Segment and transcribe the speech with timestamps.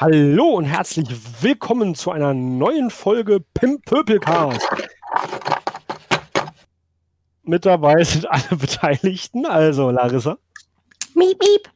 [0.00, 1.06] Hallo und herzlich
[1.42, 4.66] willkommen zu einer neuen Folge Pimp Pöpelcast.
[7.42, 10.38] Mit dabei sind alle Beteiligten, also Larissa,
[11.14, 11.70] Miep, miep.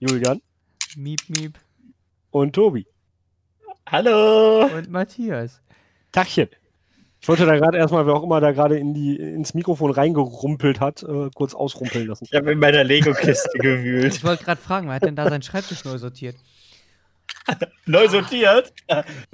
[0.00, 0.42] Julian
[0.96, 1.56] Miep, miep.
[2.32, 2.84] und Tobi.
[3.88, 4.66] Hallo!
[4.76, 5.60] Und Matthias.
[6.10, 6.48] Tachchen.
[7.20, 10.80] Ich wollte da gerade erstmal, wer auch immer da gerade in die, ins Mikrofon reingerumpelt
[10.80, 12.24] hat, äh, kurz ausrumpeln lassen.
[12.28, 14.16] Ich habe in meiner Lego-Kiste gewühlt.
[14.16, 16.34] Ich wollte gerade fragen, wer hat denn da seinen Schreibtisch neu sortiert?
[17.86, 18.72] Neu sortiert.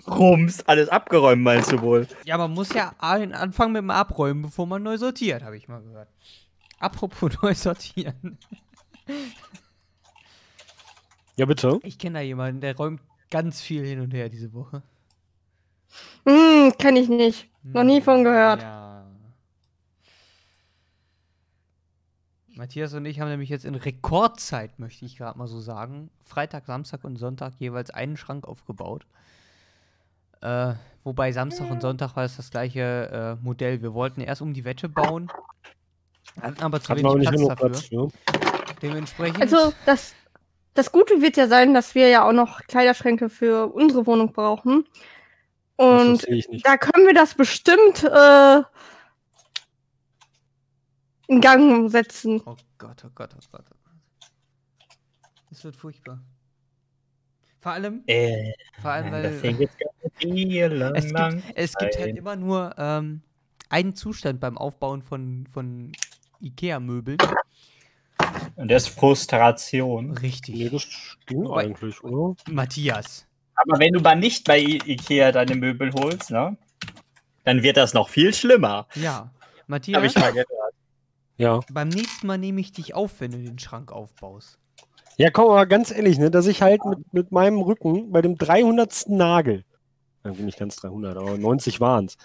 [0.06, 2.06] Rums, alles abgeräumt, meinst du wohl?
[2.24, 5.82] Ja, man muss ja anfangen mit dem Abräumen, bevor man neu sortiert, habe ich mal
[5.82, 6.08] gehört.
[6.78, 8.38] Apropos neu sortieren.
[11.36, 11.80] Ja, bitte.
[11.82, 14.82] Ich kenne da jemanden, der räumt ganz viel hin und her diese Woche.
[16.26, 17.48] Hm, kenn ich nicht.
[17.62, 18.62] Noch nie von gehört.
[18.62, 18.83] Ja.
[22.56, 26.66] Matthias und ich haben nämlich jetzt in Rekordzeit, möchte ich gerade mal so sagen, Freitag,
[26.66, 29.06] Samstag und Sonntag jeweils einen Schrank aufgebaut.
[30.40, 33.82] Äh, wobei Samstag und Sonntag war es das gleiche äh, Modell.
[33.82, 35.30] Wir wollten erst um die Wette bauen,
[36.40, 37.70] hatten aber zu wenig Platz dafür.
[37.70, 38.08] Platz für.
[38.82, 39.40] Dementsprechend.
[39.40, 40.14] Also, das,
[40.74, 44.86] das Gute wird ja sein, dass wir ja auch noch Kleiderschränke für unsere Wohnung brauchen.
[45.76, 46.26] Und
[46.62, 48.62] da können wir das bestimmt äh,
[51.26, 52.40] in Gang setzen.
[52.46, 54.30] oh Gott, oh Gott, oh Gott, oh Gott.
[55.50, 56.20] Es wird furchtbar.
[57.60, 59.24] Vor allem, Äh, vor allem, weil.
[59.26, 59.72] Es gibt,
[61.54, 63.22] es gibt halt immer nur ähm,
[63.70, 65.92] einen Zustand beim Aufbauen von, von
[66.42, 67.18] Ikea-Möbeln.
[68.56, 70.10] Und das ist Frustration.
[70.18, 70.54] Richtig.
[70.56, 72.36] Nee, das stimmt Wobei- eigentlich, oder?
[72.50, 73.26] Matthias.
[73.56, 76.56] Aber wenn du mal nicht bei I Ikea deine Möbel holst, ne?
[77.44, 78.86] Dann wird das noch viel schlimmer.
[78.94, 79.30] Ja.
[79.66, 80.48] Matthias, ich mal gehört.
[81.36, 81.60] Ja.
[81.72, 84.58] beim nächsten Mal nehme ich dich auf, wenn du den Schrank aufbaust.
[85.16, 88.36] Ja, komm, aber ganz ehrlich, ne, dass ich halt mit, mit meinem Rücken bei dem
[88.36, 89.08] 300.
[89.08, 89.64] Nagel,
[90.24, 92.16] irgendwie nicht ganz 300, aber 90 waren es,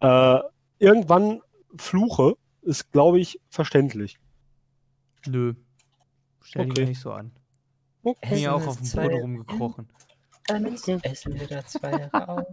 [0.00, 0.40] äh,
[0.78, 1.40] irgendwann
[1.76, 4.18] fluche, ist, glaube ich, verständlich.
[5.26, 5.54] Nö.
[6.42, 6.80] Stell dich Okay.
[6.82, 7.32] mir nicht so an.
[8.02, 8.28] Okay.
[8.30, 9.88] Bin ja auch auf dem Boden zwei- rumgekrochen.
[10.46, 12.46] Dann ist Essen wieder zwei Jahre auf.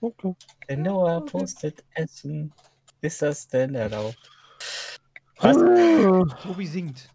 [0.00, 0.34] okay.
[0.66, 2.52] Wenn Noah postet Essen,
[3.00, 4.30] ist das denn erlaubt?
[5.38, 5.56] Was?
[6.42, 7.08] Tobi singt.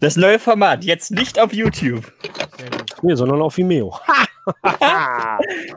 [0.00, 2.12] Das neue Format, jetzt nicht auf YouTube.
[3.02, 3.98] Nee, sondern auf Vimeo.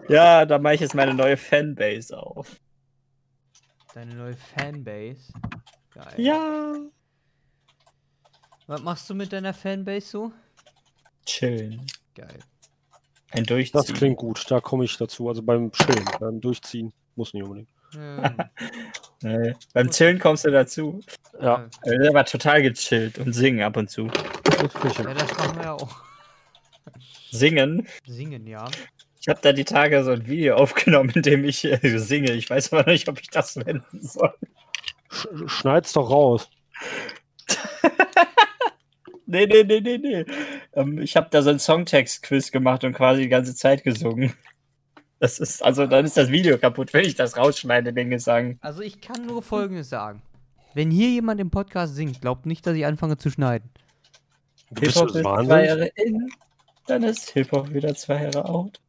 [0.09, 2.59] Ja, da mache ich jetzt meine neue Fanbase auf.
[3.93, 5.31] Deine neue Fanbase.
[5.93, 6.13] Geil.
[6.17, 6.73] Ja.
[8.65, 10.31] Was machst du mit deiner Fanbase so?
[11.25, 11.85] Chillen.
[12.15, 12.39] Geil.
[13.31, 13.81] Ein Durchziehen.
[13.81, 15.27] Das klingt gut, da komme ich dazu.
[15.27, 16.93] Also beim Chillen, beim Durchziehen.
[17.15, 17.69] Muss nicht unbedingt.
[17.93, 18.35] Ja,
[19.23, 19.53] Nee.
[19.73, 21.01] Beim Chillen kommst du dazu.
[21.41, 24.07] Ja, Wir sind aber total gechillt und singen ab und zu.
[24.07, 26.03] ja, das machen wir ja auch.
[27.31, 27.87] Singen.
[28.05, 28.65] Singen, ja.
[29.21, 32.33] Ich habe da die Tage so ein Video aufgenommen, in dem ich äh, singe.
[32.33, 34.33] Ich weiß aber nicht, ob ich das wenden soll.
[35.09, 36.49] Sch schneid's doch raus.
[39.25, 40.25] Nee, nee, nee, nee, nee.
[40.73, 44.33] Ähm, ich habe da so einen Songtext-Quiz gemacht und quasi die ganze Zeit gesungen.
[45.23, 48.57] Das ist, also dann ist das Video kaputt, wenn ich das rausschneide, den Gesang.
[48.59, 50.21] Also ich kann nur Folgendes sagen.
[50.73, 53.69] Wenn hier jemand im Podcast singt, glaubt nicht, dass ich anfange zu schneiden.
[54.77, 55.65] Hip-Hop ist zwei Wahnsinn.
[55.65, 56.29] Jahre in,
[56.87, 58.81] dann ist Hip-Hop wieder zwei Jahre out.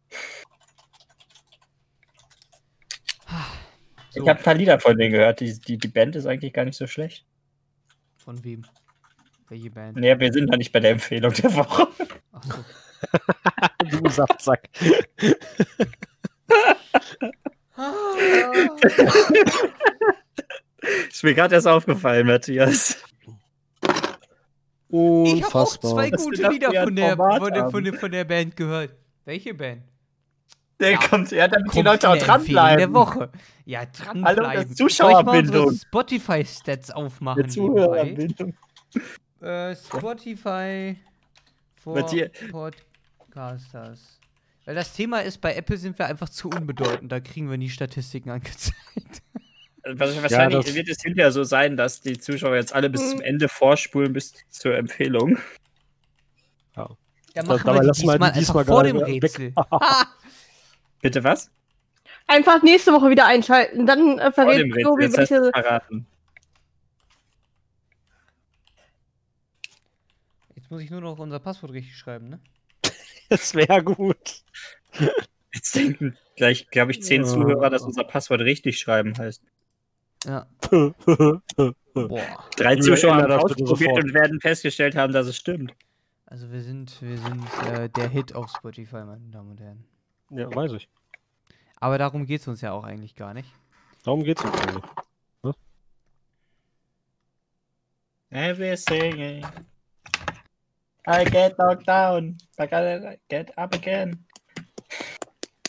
[4.10, 5.38] So, Ich habe ein paar Lieder von denen gehört.
[5.38, 7.24] Die, die, die Band ist eigentlich gar nicht so schlecht.
[8.16, 8.66] von wem?
[9.50, 9.98] Welche Band?
[9.98, 11.86] Nee, wir sind noch nicht bei der Empfehlung der Woche.
[12.32, 12.64] Achso.
[13.88, 14.68] Du Saftsack.
[21.08, 23.02] Ist mir gerade erst aufgefallen, Matthias.
[23.80, 24.18] Ich habe
[24.92, 25.90] auch Unfassbar.
[25.92, 28.94] zwei gute Lieder von der, von, der, von, der, von der Band gehört.
[29.24, 29.82] Welche Band?
[30.80, 30.98] Der Ja.
[30.98, 32.78] kommt, ja, damit die Kommt Leute in auch dranbleiben.
[32.78, 33.30] der Woche.
[33.64, 34.24] Ja, dranbleiben.
[34.24, 35.72] Hallo, das Soll ich Zuschauerbindung.
[35.74, 37.48] Spotify-Stats aufmachen?
[37.48, 38.54] Zuhörerbindung.
[39.40, 40.96] Äh, Spotify
[41.76, 44.20] for Matthias- Podcasters.
[44.64, 47.12] Weil das Thema ist, bei Apple sind wir einfach zu unbedeutend.
[47.12, 48.74] Da kriegen wir nie Statistiken angezeigt.
[49.86, 53.20] Also wahrscheinlich das- wird es hinterher so sein, dass die Zuschauer jetzt alle bis zum
[53.20, 55.36] Ende vorspulen, bis zur Empfehlung.
[56.74, 56.96] Dann
[57.34, 58.96] Das- machen dabei wir die diesmal die diesmal einfach vor dem.
[58.96, 59.52] Rätsel.
[61.02, 61.50] Bitte was?
[62.26, 63.84] Einfach nächste Woche wieder einschalten.
[63.84, 64.72] Dann äh, verrät.
[64.82, 65.50] Tobi, welche.
[65.52, 66.06] verraten.
[70.54, 72.40] Jetzt muss ich nur noch unser Passwort richtig schreiben, ne?
[73.28, 74.42] Das wäre gut.
[75.52, 77.28] Jetzt denken gleich, glaube ich, zehn Ja.
[77.28, 79.42] Zuhörer, dass unser Passwort richtig schreiben heißt.
[80.24, 80.46] Ja.
[81.94, 82.44] Boah.
[82.56, 85.74] Drei Zuschauer haben ausprobiert und werden festgestellt haben, dass es stimmt.
[86.26, 89.84] Also wir sind, wir sind äh, der Hit auf Spotify, meine Damen und Herren.
[90.30, 90.88] Ja, weiß ich.
[91.76, 93.48] Aber darum geht es uns ja auch eigentlich gar nicht.
[94.02, 95.54] Darum geht's uns nicht.
[98.30, 99.44] Every singing.
[101.06, 102.38] I get knocked down.
[102.58, 104.23] I gotta get up again.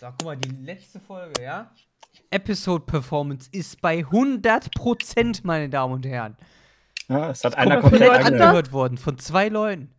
[0.06, 1.72] So, guck mal, die letzte Folge, ja?
[2.30, 6.38] Episode Performance ist bei 100%, meine Damen und Herren.
[7.08, 8.34] Ja, es hat einer Komplett angehört.
[8.34, 9.90] angehört worden von zwei Leuten.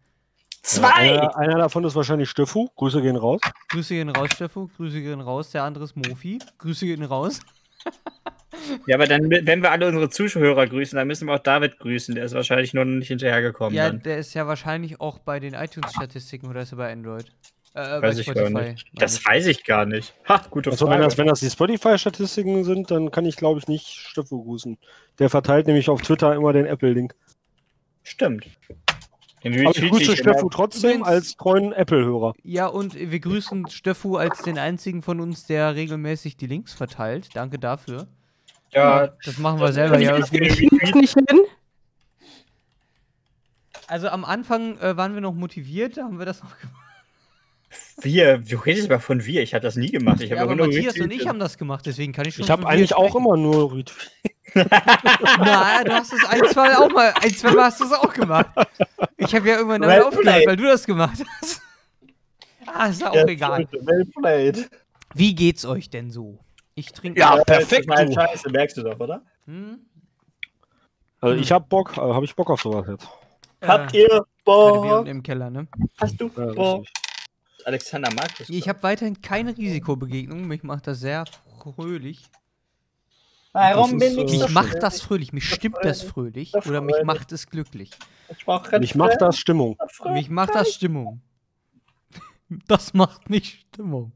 [0.62, 0.93] Zwei!
[0.93, 2.69] Einer, einer davon ist wahrscheinlich Stiffu.
[2.76, 3.41] Grüße gehen raus.
[3.70, 4.70] Grüße gehen raus, Steffo.
[4.76, 5.50] Grüße gehen raus.
[5.50, 6.38] Der andere ist Mofi.
[6.58, 7.41] Grüße gehen raus.
[8.87, 12.14] Ja, aber dann, wenn wir alle unsere Zuhörer grüßen, dann müssen wir auch David grüßen.
[12.14, 13.75] Der ist wahrscheinlich nur noch nicht hinterhergekommen.
[13.75, 14.03] Ja, dann.
[14.03, 17.32] der ist ja wahrscheinlich auch bei den iTunes-Statistiken oder ist er bei Android?
[17.76, 18.87] Äh, bei Weiß ich gar nicht.
[18.94, 20.14] Das weiß ich gar nicht.
[20.26, 21.05] Ha, gute Also wenn Frage.
[21.05, 24.78] das, wenn das die Spotify-Statistiken sind, dann kann ich glaube ich nicht Stiffu grüßen.
[25.19, 27.14] Der verteilt nämlich auf Twitter immer den Apple-Link.
[28.02, 28.46] Stimmt.
[29.44, 32.32] Den Aber ich grüße Steffu trotzdem als treuen Apple-Hörer.
[32.43, 37.29] Ja, und wir grüßen Steffu als den einzigen von uns, der regelmäßig die Links verteilt.
[37.34, 38.06] Danke dafür.
[38.72, 41.12] Ja, Das machen wir selber ja irgendwie nicht.
[41.14, 41.40] Hin.
[43.87, 46.85] Also am Anfang äh, waren wir noch motiviert, da haben wir das noch gemacht.
[48.00, 49.43] Wir, du redest aber von wir.
[49.43, 50.20] Ich habe das nie gemacht.
[50.20, 51.22] Ich Ja, habe aber nur Matthias und retweetet.
[51.22, 54.10] ich haben das gemacht, deswegen kann ich schon Ich habe eigentlich auch immer nur retweet.
[54.54, 57.93] Na, du hast es ein, zwei Mal auch mal, ein, zwei Mal hast du es
[57.93, 58.46] auch gemacht.
[59.19, 61.60] Ich habe ja irgendwann damit Well aufgehört, weil du das gemacht hast.
[62.69, 63.69] Ah, ist ja auch Ja, egal.
[63.82, 64.69] Well played.
[65.14, 66.40] Wie geht's euch denn so?
[66.75, 67.20] Ich trinke.
[67.20, 68.12] Ja, Ja, perfekt, du.
[68.12, 69.22] Scheiße, merkst du doch, oder?
[69.46, 69.78] Hm?
[71.20, 73.08] Also ich habe Bock, äh, habe ich Bock auf sowas jetzt.
[73.62, 74.84] Habt Äh, ihr wir Bock?
[74.98, 75.69] unten im Keller, ne?
[75.98, 76.82] Hast du Ja,
[77.66, 77.92] Richtig.
[77.94, 78.48] Alexander Markus.
[78.48, 80.46] Ich habe weiterhin keine Risikobegegnung.
[80.46, 81.24] Mich macht das sehr
[81.60, 82.22] fröhlich.
[83.52, 85.32] Warum bin ich äh, Mich so macht das fröhlich.
[85.32, 86.54] Mich stimmt das fröhlich.
[86.54, 87.90] Oder mich macht es glücklich.
[88.28, 88.46] Ich
[88.78, 89.76] Mich macht das Stimmung.
[90.12, 91.20] Mich macht das Stimmung.
[92.68, 94.12] Das macht mich Stimmung.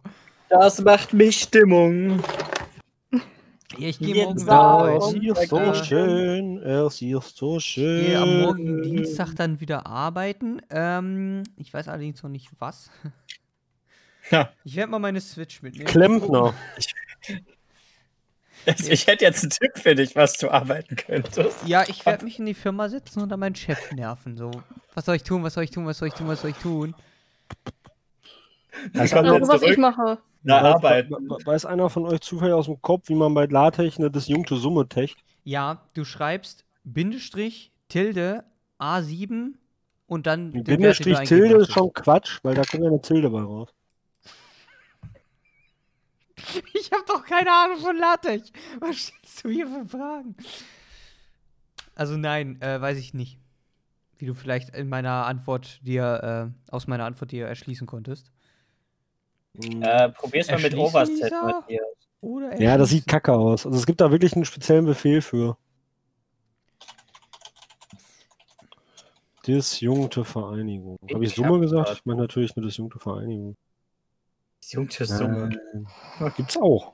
[0.51, 2.23] Das macht mich Stimmung.
[3.77, 7.65] Ja, ich gehe Jetzt morgen wieder da Es ist so schön, es ist so Ich
[7.65, 8.05] schön.
[8.05, 10.61] gehe am morgigen Dienstag dann wieder arbeiten.
[10.71, 12.91] Ähm, ich weiß allerdings noch nicht was.
[14.31, 14.51] Ja.
[14.65, 15.87] Ich werde mal meine Switch mitnehmen.
[15.87, 16.55] Klempner.
[18.67, 21.67] Ich hätte jetzt einen Tipp für dich, was du arbeiten könntest.
[21.67, 24.37] Ja, ich werde mich in die Firma setzen und dann meinen Chef nerven.
[24.37, 24.51] So,
[24.95, 26.57] was soll ich tun, was soll ich tun, was soll ich tun, was soll ich
[26.59, 26.95] tun?
[29.03, 30.19] Ich glaube, jetzt was ich mache.
[30.43, 31.11] nach Weiß- Arbeit.
[31.11, 34.57] we- Weiß einer von euch zufällig aus dem Kopf, wie man bei LaTeX eine disjunkte
[34.57, 35.17] Summe techt?
[35.45, 38.45] Ja, du schreibst Bindestrich, Tilde,
[38.79, 39.55] A7
[40.07, 43.71] und dann Bindestrich Tilde ist schon Quatsch, weil da kommt ja eine Tilde bei raus.
[46.75, 48.53] Ich habe doch keine Ahnung von LaTeX.
[48.81, 50.37] Was stellst du hier für Fragen?
[51.95, 53.39] Also nein, äh, weiß ich nicht.
[54.19, 58.31] Wie du vielleicht in meiner Antwort dir, äh, aus meiner Antwort dir erschließen konntest.
[59.63, 59.83] Hm.
[59.83, 61.43] Äh, probier's mal mit Overset, Lisa?
[61.43, 61.87] Matthias.
[62.21, 63.65] Oder Ja, das sieht kacke aus.
[63.65, 65.57] Also es gibt da wirklich einen speziellen Befehl für.
[69.47, 70.99] Disjunkte Vereinigung.
[71.13, 71.93] Habe ich Summe gesagt?
[71.93, 73.57] Ich meine natürlich eine disjunkte Vereinigung.
[74.63, 75.51] Disjunkte Summe.
[76.19, 76.33] Nein.
[76.37, 76.93] Gibt's auch.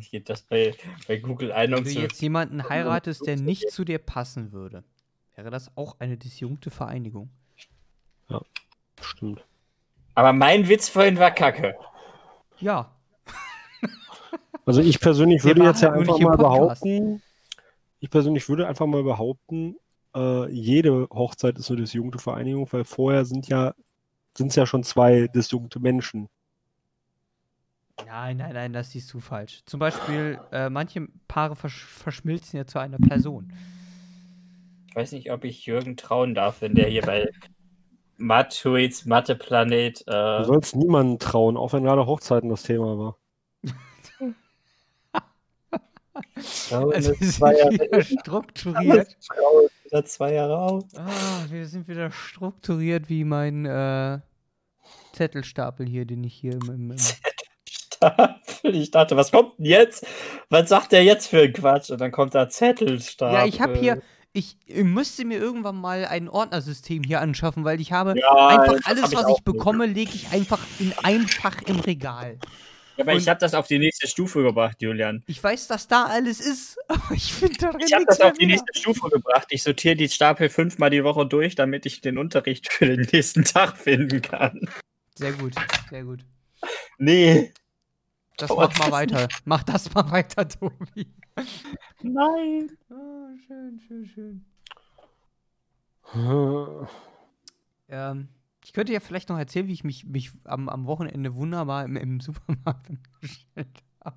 [0.00, 0.74] Ich gebe das bei,
[1.06, 4.82] bei Google ein, Wenn du jetzt jemanden heiratest, der nicht zu dir passen würde,
[5.36, 7.30] wäre das auch eine disjunkte Vereinigung.
[9.00, 9.44] Stimmt.
[10.14, 11.76] Aber mein Witz vorhin war kacke.
[12.58, 12.90] Ja.
[14.64, 16.82] Also ich persönlich würde jetzt ja einfach mal Podcast.
[16.82, 17.22] behaupten,
[18.00, 19.76] ich persönlich würde einfach mal behaupten,
[20.14, 23.74] äh, jede Hochzeit ist eine disjunkte Vereinigung, weil vorher sind ja
[24.36, 26.28] sind es ja schon zwei disjunkte Menschen.
[28.06, 29.62] Nein, nein, nein, das siehst du falsch.
[29.64, 33.52] Zum Beispiel, äh, manche Paare versch verschmilzen ja zu einer Person.
[34.90, 37.30] Ich weiß nicht, ob ich Jürgen trauen darf, wenn der hier bei
[38.18, 40.04] Matuits Mathe-Planet.
[40.06, 43.18] Du Äh, sollst niemanden trauen, auch wenn gerade Hochzeiten das Thema war.
[46.70, 49.16] ja, Also Jahre wieder strukturiert.
[49.18, 49.30] Ist
[49.86, 50.84] wieder zwei Jahre auf.
[50.96, 54.18] Ah, wir sind wieder strukturiert wie mein äh,
[55.12, 56.98] Zettelstapel hier, den ich hier im, im, im
[57.68, 58.74] Stapel.
[58.74, 60.06] Ich dachte, was kommt denn jetzt?
[60.50, 61.90] Was sagt der jetzt für ein Quatsch?
[61.90, 63.34] Und dann kommt da Zettelstapel.
[63.34, 64.02] Ja, ich habe hier,
[64.32, 69.04] ich müsste mir irgendwann mal ein Ordnersystem hier anschaffen, weil ich habe Ja, einfach alles,
[69.04, 72.38] hab was ich bekomme, lege ich einfach in ein Fach im Regal.
[72.96, 75.22] Ja, aber ich und- habe das auf die nächste Stufe gebracht, Julian.
[75.26, 78.32] Ich weiß, dass da alles ist, aber ich finde da drin Ich habe das auf
[78.34, 79.46] die nächste Stufe gebracht.
[79.50, 83.44] Ich sortiere die Stapel fünfmal die Woche durch, damit ich den Unterricht für den nächsten
[83.44, 84.68] Tag finden kann.
[85.14, 85.54] Sehr gut,
[85.90, 86.20] sehr gut.
[86.98, 87.52] Nee.
[88.38, 89.28] Das Aber mach mal weiter.
[89.44, 91.06] Mach das mal weiter, Tobi.
[92.02, 92.70] Nein.
[92.90, 94.44] Ah, schön, schön, schön.
[97.88, 98.28] Ähm,
[98.66, 101.94] ich könnte ja vielleicht noch erzählen, wie ich mich, mich am, am Wochenende wunderbar im,
[101.96, 104.16] im Supermarkt angestellt habe.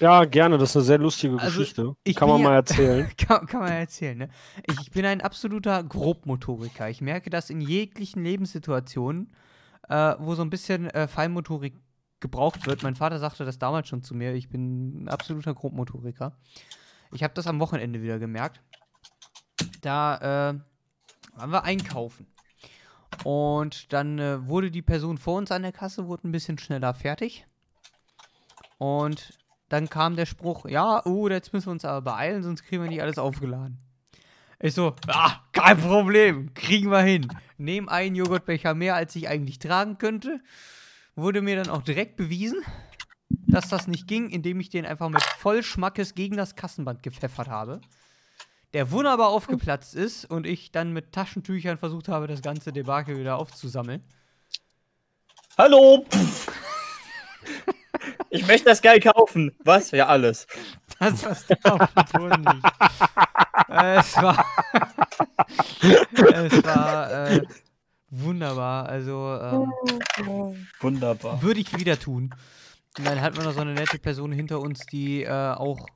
[0.00, 1.94] Ja, gerne, das ist eine sehr lustige Also, Geschichte.
[2.02, 3.08] ich Kann man ja- mal erzählen.
[3.16, 4.28] Kann, kann man erzählen, ne?
[4.68, 6.90] Ich, ich bin ein absoluter Grobmotoriker.
[6.90, 9.32] Ich merke das in jeglichen Lebenssituationen,
[9.88, 11.74] äh, wo so ein bisschen äh, Feinmotorik
[12.18, 12.82] gebraucht wird.
[12.82, 14.34] Mein Vater sagte das damals schon zu mir.
[14.34, 16.36] Ich bin ein absoluter Grobmotoriker.
[17.12, 18.60] Ich habe das am Wochenende wieder gemerkt.
[19.82, 22.26] Da äh, waren wir einkaufen.
[23.24, 26.94] Und dann äh, wurde die Person vor uns an der Kasse, wurde ein bisschen schneller
[26.94, 27.46] fertig.
[28.78, 29.38] Und
[29.68, 32.90] dann kam der Spruch, ja, uh, jetzt müssen wir uns aber beeilen, sonst kriegen wir
[32.90, 33.78] nicht alles aufgeladen.
[34.58, 37.28] Ich so, ah, kein Problem, kriegen wir hin.
[37.56, 40.40] Nehm einen Joghurtbecher mehr, als ich eigentlich tragen könnte.
[41.14, 42.62] Wurde mir dann auch direkt bewiesen,
[43.28, 47.80] dass das nicht ging, indem ich den einfach mit Vollschmackes gegen das Kassenband gepfeffert habe.
[48.72, 53.36] Der wunderbar aufgeplatzt ist und ich dann mit Taschentüchern versucht habe, das ganze Debakel wieder
[53.36, 54.04] aufzusammeln.
[55.58, 56.06] Hallo!
[58.30, 59.52] Ich möchte das geil kaufen.
[59.64, 59.90] Was?
[59.90, 60.46] Ja, alles.
[61.00, 62.66] Das was da auf dem Boden liegt.
[63.68, 64.44] Es war.
[65.80, 67.42] es war äh,
[68.10, 68.88] wunderbar.
[68.88, 71.42] Also ähm, Wunderbar.
[71.42, 72.34] würde ich wieder tun.
[72.98, 75.86] Und dann hatten wir noch so eine nette Person hinter uns, die äh, auch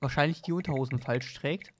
[0.00, 1.72] wahrscheinlich die Unterhosen falsch trägt.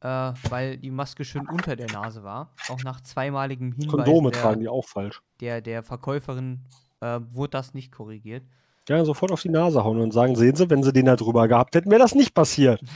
[0.00, 2.52] Äh, weil die Maske schön unter der Nase war.
[2.68, 5.22] Auch nach zweimaligem Hinweis Kondome der, tragen die auch falsch.
[5.40, 6.60] der, der Verkäuferin
[7.00, 8.42] äh, wurde das nicht korrigiert.
[8.86, 11.48] Ja, sofort auf die Nase hauen und sagen, sehen Sie, wenn Sie den da drüber
[11.48, 12.82] gehabt hätten, wäre das nicht passiert.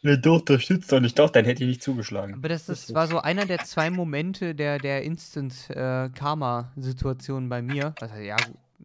[0.00, 1.18] Ne, doch, das stützt doch nicht.
[1.18, 2.34] Doch, dann hätte ich nicht zugeschlagen.
[2.34, 7.96] Aber das, das war so einer der zwei Momente der, der Instant-Karma-Situation bei mir.
[7.98, 8.36] Was heißt, ja,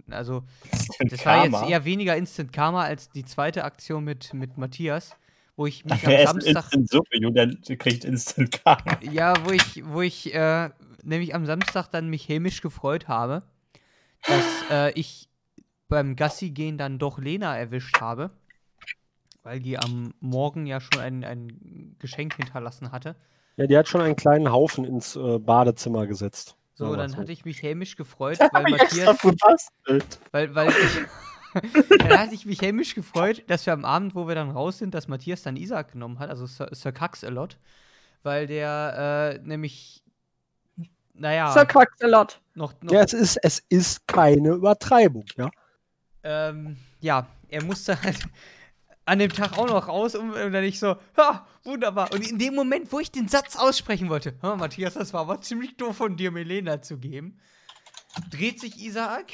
[0.09, 0.43] also
[0.99, 5.15] das war jetzt eher weniger Instant Karma als die zweite Aktion mit, mit Matthias,
[5.55, 8.99] wo ich mich Er am ist Samstag, Instant Suppe, Julian kriegt Instant Karma.
[9.11, 10.69] ja, wo ich, wo ich äh,
[11.03, 13.43] nämlich am Samstag dann mich hämisch gefreut habe,
[14.25, 15.29] dass äh, ich
[15.87, 18.31] beim Gassi gehen dann doch Lena erwischt habe,
[19.43, 23.15] weil die am Morgen ja schon ein, ein Geschenk hinterlassen hatte.
[23.57, 26.55] Ja, die hat schon einen kleinen Haufen ins äh, Badezimmer gesetzt.
[26.75, 27.17] So, dann so.
[27.17, 29.69] hatte ich mich hämisch gefreut, weil Matthias,
[30.31, 31.01] weil, weil ich,
[31.99, 34.93] dann hatte ich mich hämisch gefreut, dass wir am Abend, wo wir dann raus sind,
[34.93, 37.57] dass Matthias dann Isaac genommen hat, also Sir, Sir Cax-a-Lot,
[38.23, 40.03] weil der äh, nämlich,
[41.13, 42.41] naja, Sir Quaxalot.
[42.55, 45.51] noch, noch Ja, es ist, es ist keine Übertreibung, ja.
[46.23, 48.19] ähm, ja, er musste halt
[49.05, 52.11] an dem Tag auch noch raus und, und dann ich so, ha, wunderbar.
[52.13, 55.21] Und in dem Moment, wo ich den Satz aussprechen wollte, hör mal, Matthias, das war
[55.21, 57.39] aber ziemlich doof von dir, Melena zu geben,
[58.29, 59.33] dreht sich Isaac,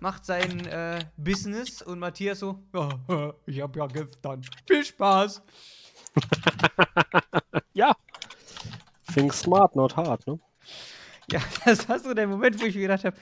[0.00, 4.42] macht sein äh, Business und Matthias so, ja, ich hab ja gestern.
[4.66, 5.42] Viel Spaß.
[7.72, 7.96] Ja.
[9.14, 10.38] Think smart, not hard, ne?
[11.30, 13.16] Ja, das war so der Moment, wo ich mir gedacht habe,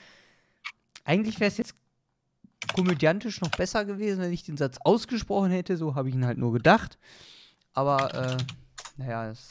[1.05, 1.75] eigentlich wäre es jetzt
[2.73, 5.77] komödiantisch noch besser gewesen, wenn ich den Satz ausgesprochen hätte.
[5.77, 6.97] So habe ich ihn halt nur gedacht.
[7.73, 8.37] Aber, äh,
[8.97, 9.47] naja, es,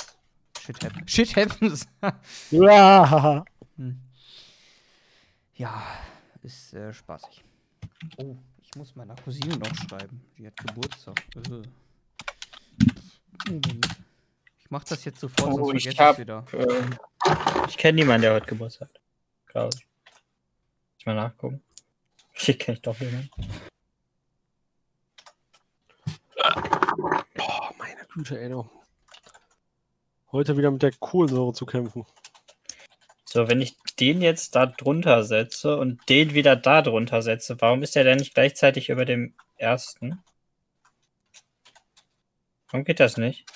[0.61, 1.11] shit happens.
[1.11, 1.87] Shit happens.
[2.51, 3.45] Ja.
[3.77, 4.01] Hm.
[5.55, 5.83] Ja,
[6.43, 7.43] ist äh, spaßig.
[8.19, 10.21] Oh, ich muss meiner Cousine noch schreiben.
[10.37, 11.21] Die hat Geburtstag.
[11.37, 11.63] Äh.
[13.49, 13.87] Moment.
[14.59, 16.45] Ich mach das jetzt sofort, Oh, sonst ich vergesse ich hab- wieder.
[16.53, 16.99] Ähm,
[17.69, 19.01] ich kenne niemanden, der heute Geburtstag hat.
[19.47, 19.87] Glaube ich.
[20.97, 21.63] Muss mal nachgucken.
[22.39, 23.31] Hier kenne ich doch jemanden.
[27.35, 28.49] Boah, meine Güte, ey.
[28.49, 28.69] du.
[30.31, 32.07] Heute wieder mit der Kohlensäure zu kämpfen.
[33.25, 37.83] So, wenn ich den jetzt da drunter setze und den wieder da drunter setze, warum
[37.83, 40.23] ist der denn nicht gleichzeitig über dem ersten?
[42.71, 43.47] Warum geht das nicht?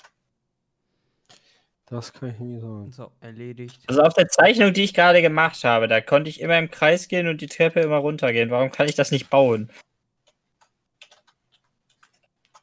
[1.92, 2.90] Das kann ich nie sagen.
[2.90, 3.82] So, erledigt.
[3.86, 7.06] Also auf der Zeichnung, die ich gerade gemacht habe, da konnte ich immer im Kreis
[7.06, 8.48] gehen und die Treppe immer runtergehen.
[8.48, 9.70] Warum kann ich das nicht bauen?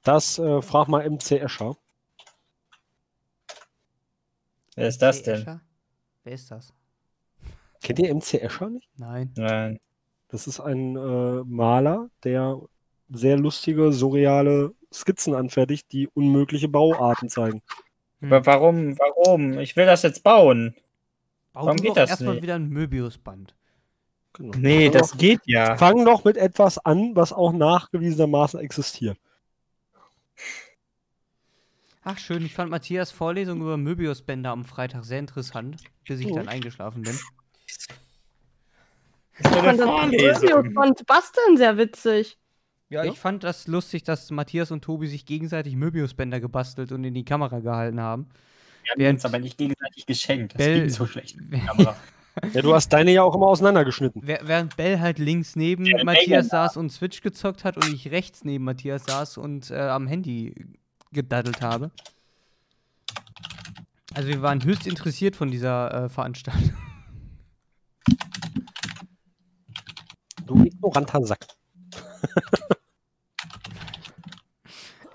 [0.02, 1.78] Das äh, frag mal MC Escher.
[4.76, 5.42] Wer ist das MC denn?
[5.42, 5.62] Escher?
[6.24, 6.74] Wer ist das?
[7.84, 8.90] Kennt ihr MC Escher nicht?
[8.98, 9.32] Nein.
[9.38, 9.80] Nein.
[10.30, 12.60] Das ist ein äh, Maler, der
[13.10, 17.62] sehr lustige, surreale Skizzen anfertigt, die unmögliche Bauarten zeigen.
[18.22, 18.32] Hm.
[18.32, 18.98] Warum?
[19.00, 19.60] Warum?
[19.60, 20.76] Ich will das jetzt bauen.
[21.54, 22.44] Bau warum geht doch das erstmal nicht?
[22.44, 23.56] wieder ein Möbiusband.
[24.34, 24.58] Genau.
[24.58, 25.76] Nee, Fang das doch- geht ja.
[25.78, 29.18] Fang doch mit etwas an, was auch nachgewiesenermaßen existiert.
[32.04, 36.36] Ach schön, ich fand Matthias Vorlesung über Möbiusbänder am Freitag sehr interessant, bis ich Mhm.
[36.36, 37.18] dann eingeschlafen bin.
[39.42, 42.38] Ich fand das von Basteln sehr witzig.
[42.90, 43.12] Ja, Ja?
[43.12, 47.24] ich fand das lustig, dass Matthias und Tobi sich gegenseitig Möbiusbänder gebastelt und in die
[47.26, 48.28] Kamera gehalten haben.
[48.84, 50.54] Wir haben Während- uns aber nicht gegenseitig geschenkt.
[50.54, 51.38] Das Bell- ging so schlecht.
[52.54, 54.22] Ja, du hast deine ja auch immer auseinandergeschnitten.
[54.26, 56.44] Während Bell halt links neben Ja, Matthias Megan.
[56.46, 60.56] saß und Switch gezockt hat und ich rechts neben Matthias saß und äh, am Handy
[61.12, 61.92] gedaddelt habe.
[64.14, 66.72] Also wir waren höchst interessiert von dieser äh, Veranstaltung.
[70.46, 71.46] Du ignoranter Sack.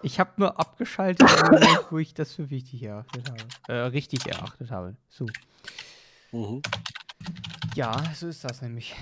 [0.05, 1.27] Ich habe nur abgeschaltet,
[1.91, 3.43] wo ich das für wichtig erachtet habe.
[3.69, 4.97] Äh, richtig erachtet habe.
[5.09, 5.27] So.
[6.31, 6.61] Mhm.
[7.75, 8.95] Ja, so ist das nämlich.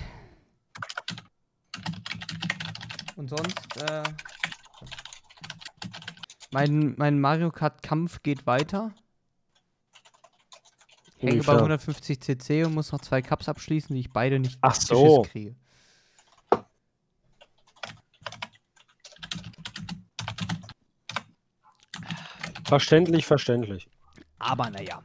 [3.17, 4.03] Und sonst, äh,
[6.51, 8.93] mein, mein Mario Kart Kampf geht weiter.
[11.17, 11.57] Hänge bei Inwiefern?
[11.57, 15.23] 150 cc und muss noch zwei Cups abschließen, die ich beide nicht Ach so.
[15.23, 15.53] kriege.
[22.73, 23.87] Verständlich, verständlich.
[24.39, 25.03] Aber naja.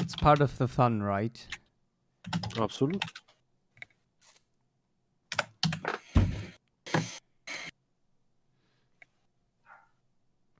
[0.00, 1.48] It's part of the fun, right?
[2.58, 3.00] Absolut.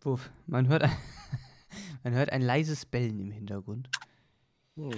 [0.02, 0.30] Wuff.
[0.46, 0.96] Man hört, ein,
[2.04, 3.90] man hört ein leises Bellen im Hintergrund.
[4.76, 4.94] Mhm.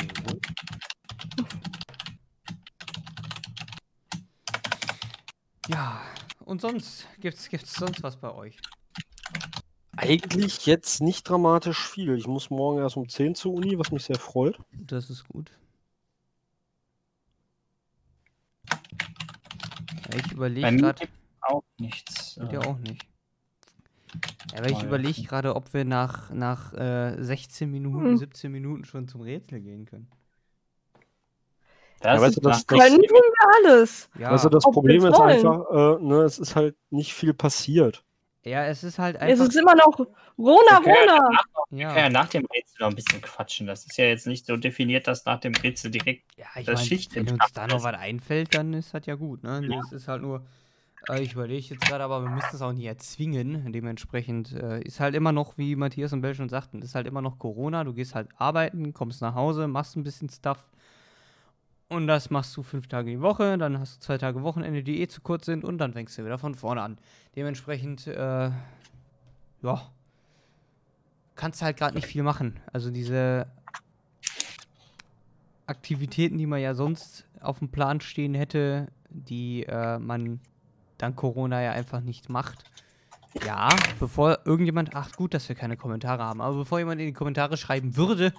[5.68, 6.02] Ja,
[6.40, 8.58] und sonst gibt's gibt's sonst was bei euch?
[10.02, 12.16] Eigentlich jetzt nicht dramatisch viel.
[12.16, 14.58] Ich muss morgen erst um 10 zur Uni, was mich sehr freut.
[14.72, 15.52] Das ist gut.
[20.10, 21.08] Ja, ich überlege gerade,
[21.42, 22.38] auch nichts.
[22.38, 23.06] äh, auch nicht.
[24.52, 28.16] Ja, weil ich überlege gerade, ob wir nach, nach äh, 16 Minuten, Hm.
[28.16, 30.08] 17 Minuten schon zum Rätsel gehen können.
[32.00, 34.08] Das Ja, weißt du, das- das- Können wir alles.
[34.18, 38.02] Ja, Also das Ob Problem ist einfach, äh, ne, es ist halt nicht viel passiert.
[38.44, 39.46] Ja, es ist halt Es einfach.
[39.46, 39.98] ist immer noch
[40.38, 41.40] Rona, Wir können ja Rona.
[41.70, 43.66] wir ja, können ja nach dem Rätsel noch ein bisschen quatschen.
[43.66, 46.24] Das ist ja jetzt nicht so definiert, dass nach dem Rätsel direkt.
[46.36, 49.14] Ja, ich das meine, Schicht wenn uns da noch was einfällt, dann ist das ja
[49.16, 49.60] gut, ne?
[49.68, 50.46] Das ist halt nur,
[51.08, 53.72] äh, ich überlege jetzt gerade, aber wir müssen es auch nicht erzwingen.
[53.72, 57.22] Dementsprechend äh, ist halt immer noch, wie Matthias und Bell schon sagten, ist halt immer
[57.22, 57.84] noch Corona.
[57.84, 60.64] Du gehst halt arbeiten, kommst nach Hause, machst ein bisschen Stuff.
[61.90, 65.00] Und das machst du fünf Tage die Woche, dann hast du zwei Tage Wochenende, die
[65.02, 66.98] eh zu kurz sind, und dann fängst du wieder von vorne an.
[67.34, 68.50] Dementsprechend, äh,
[69.62, 69.90] ja,
[71.34, 72.60] kannst halt gerade nicht viel machen.
[72.72, 73.48] Also diese
[75.66, 80.38] Aktivitäten, die man ja sonst auf dem Plan stehen hätte, die äh, man
[80.96, 82.62] dank Corona ja einfach nicht macht.
[83.46, 83.68] Ja,
[84.00, 87.56] bevor irgendjemand, ach gut, dass wir keine Kommentare haben, aber bevor jemand in die Kommentare
[87.56, 88.32] schreiben würde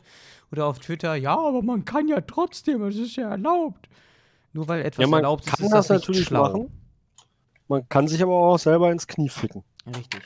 [0.51, 3.87] oder auf Twitter, ja, aber man kann ja trotzdem, es ist ja erlaubt.
[4.53, 6.43] Nur weil etwas Ja, man erlaubt ist, kann ist das das nicht natürlich schlau.
[6.43, 6.81] machen.
[7.69, 9.63] Man kann sich aber auch selber ins Knie ficken.
[9.95, 10.21] Richtig.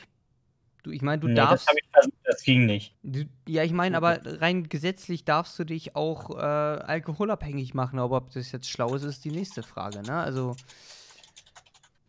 [0.82, 1.68] Du, ich meine, du Nee, das darfst.
[1.68, 2.94] habe ich versucht, das ging nicht.
[3.04, 8.16] Du, ja, ich meine, aber rein gesetzlich darfst du dich auch äh, alkoholabhängig machen, aber
[8.16, 10.14] ob das jetzt schlau ist, ist die nächste Frage, ne?
[10.14, 10.56] Also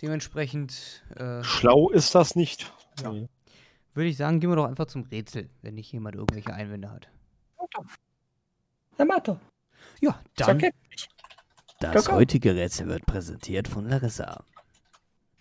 [0.01, 2.71] dementsprechend äh, Schlau ist das nicht.
[3.01, 3.11] Ja.
[3.11, 3.29] Nee.
[3.93, 7.07] würde ich sagen, gehen wir doch einfach zum Rätsel, wenn nicht jemand irgendwelche Einwände hat.
[7.73, 7.85] Doch.
[10.01, 10.57] Ja, dann.
[10.57, 10.71] okay.
[11.79, 12.17] Das Go, go.
[12.17, 14.43] heutige Rätsel wird präsentiert von Larissa.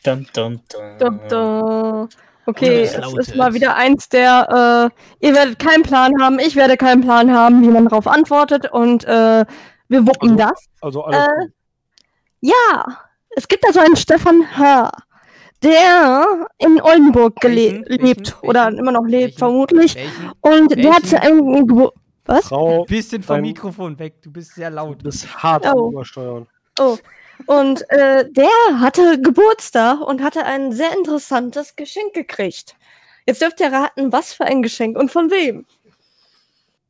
[0.04, 0.98] Dum, dum, dum.
[0.98, 2.08] Da, da.
[2.44, 4.90] Okay, es lautet- ist mal wieder eins der,
[5.20, 8.70] äh, ihr werdet keinen Plan haben, ich werde keinen Plan haben, wie man darauf antwortet
[8.70, 9.44] und äh,
[9.88, 10.64] wir wuppen Also- das.
[10.80, 11.52] Also alles Äh, gut.
[12.40, 12.98] Ja,
[13.36, 14.90] es gibt also einen Stefan H.,
[15.62, 17.84] der in Oldenburg Welchen?
[17.84, 18.04] gele- Welchen?
[18.06, 18.78] lebt oder Welchen?
[18.78, 19.38] immer noch lebt, Welchen?
[19.38, 19.94] vermutlich.
[19.94, 20.32] Welchen?
[20.40, 21.94] Und der hat einen Gebur
[22.26, 22.48] Was?
[22.48, 25.02] Frau, Bisschen vom Mikrofon weg, du bist sehr du laut.
[25.02, 25.86] bist hart Oh.
[25.86, 26.46] am Übersteuern.
[26.80, 26.98] Oh.
[27.46, 32.74] Und äh, der hatte Geburtstag und hatte ein sehr interessantes Geschenk gekriegt.
[33.26, 35.66] Jetzt dürft ihr raten, was für ein Geschenk und von wem.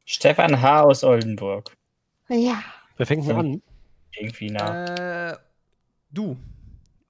[0.05, 0.83] Stefan H.
[0.83, 1.71] aus Oldenburg.
[2.29, 2.63] Ja.
[2.97, 3.63] Wer fängt denn an?
[4.19, 4.89] Irgendwie nach.
[4.99, 5.37] Äh,
[6.17, 6.37] du.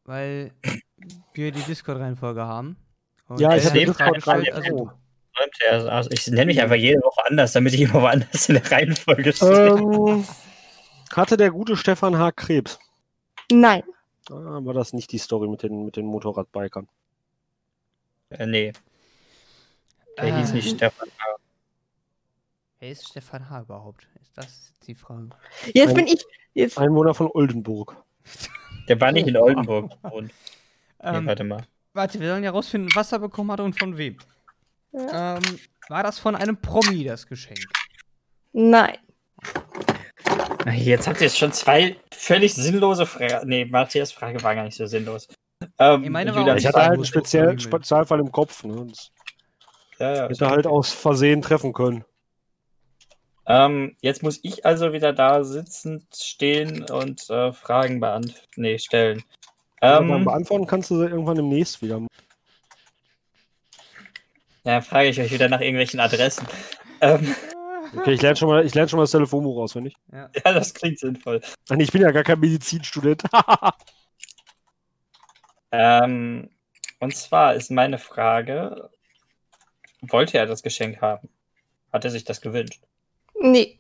[0.05, 0.53] Weil
[1.35, 2.77] wir die Discord-Reihenfolge haben.
[3.29, 4.91] Und Ja, ich habe die den Frage Discord gestellt, also.
[5.91, 9.33] Also ich nenne mich einfach jede Woche anders, damit ich immer woanders in der Reihenfolge
[9.35, 9.69] stehe.
[9.77, 10.25] Ähm,
[11.13, 12.33] hatte der gute Stefan H.
[12.33, 12.79] Krebs?
[13.53, 13.83] Nein.
[14.31, 16.89] Ah, war das nicht die Story mit den, mit den Motorradbikern?
[18.31, 18.73] Äh, nee,
[20.17, 21.37] der Äh, hieß nicht Stefan H.
[22.81, 23.61] Wer ist Stefan H.
[23.61, 24.09] überhaupt?
[24.23, 25.31] Ist das die Frage?
[25.75, 26.25] Jetzt Ein- bin ich.
[26.55, 27.97] Jetzt, Einwohner von Oldenburg.
[28.89, 29.93] Der war nicht in Oldenburg.
[30.11, 30.33] Und, nee,
[31.01, 31.63] Ähm, warte mal.
[31.93, 34.17] warte, wir sollen ja rausfinden, was er bekommen hat und von wem.
[34.93, 35.43] Ähm,
[35.89, 37.61] war das von einem Promi, das Geschenk?
[38.53, 38.99] nein.
[40.73, 43.49] Jetzt habt ihr jetzt schon zwei völlig sinnlose Fragen.
[43.49, 45.29] Nee, Matthias Frage war gar nicht so sinnlos.
[45.79, 47.59] Ähm, Nee, meine auch Ich hatte halt einen speziellen.
[47.59, 48.65] Spezialfall im Kopf.
[48.65, 48.87] Ne?
[48.89, 49.11] Das,
[49.99, 50.29] Ja, ja.
[50.29, 52.05] Hätte halt aus Versehen treffen können.
[53.47, 58.47] Ähm, jetzt muss ich also wieder da sitzen, stehen und äh, Fragen beantworten.
[58.57, 59.23] Nee, stellen.
[59.83, 62.01] Ähm, beantworten kannst du sie irgendwann demnächst wieder.
[64.65, 66.47] ja, frage ich euch wieder nach irgendwelchen Adressen.
[67.01, 67.35] Ähm,
[67.95, 69.95] Okay, ich lerne schon mal, ich lerne schon mal das Telefonbuch auswendig.
[70.13, 71.41] ja, das klingt sinnvoll.
[71.69, 73.23] Nein, ich bin ja gar kein Medizinstudent.
[75.73, 76.49] Ähm,
[77.01, 78.89] und zwar ist meine Frage:
[80.01, 81.29] Wollte er das Geschenk haben?
[81.93, 82.81] Hat er sich das gewünscht?
[83.41, 83.77] Nee.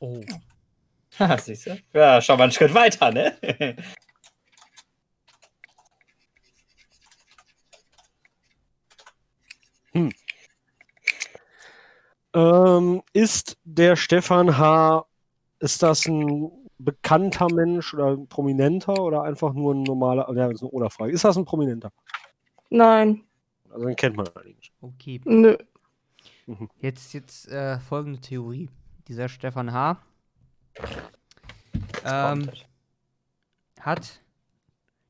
[0.00, 0.20] Oh.
[1.18, 1.78] Haha, siehst du?
[1.92, 3.36] Ja, schau mal einen Schritt weiter, ne?
[12.34, 15.06] ähm, ist der Stefan H.
[15.60, 20.26] Ist das ein bekannter Mensch oder ein Prominenter oder einfach nur ein normaler?
[20.34, 21.12] Ja, das ist eine Oder-Frage.
[21.12, 21.92] Ist das ein Prominenter?
[22.70, 23.22] Nein.
[23.70, 24.72] Also den kennt man eigentlich nicht.
[24.80, 25.20] Okay.
[25.24, 25.56] Nö.
[26.80, 28.68] Jetzt, jetzt äh, folgende Theorie.
[29.08, 29.98] Dieser Stefan H.
[32.04, 32.50] Ähm,
[33.80, 34.20] hat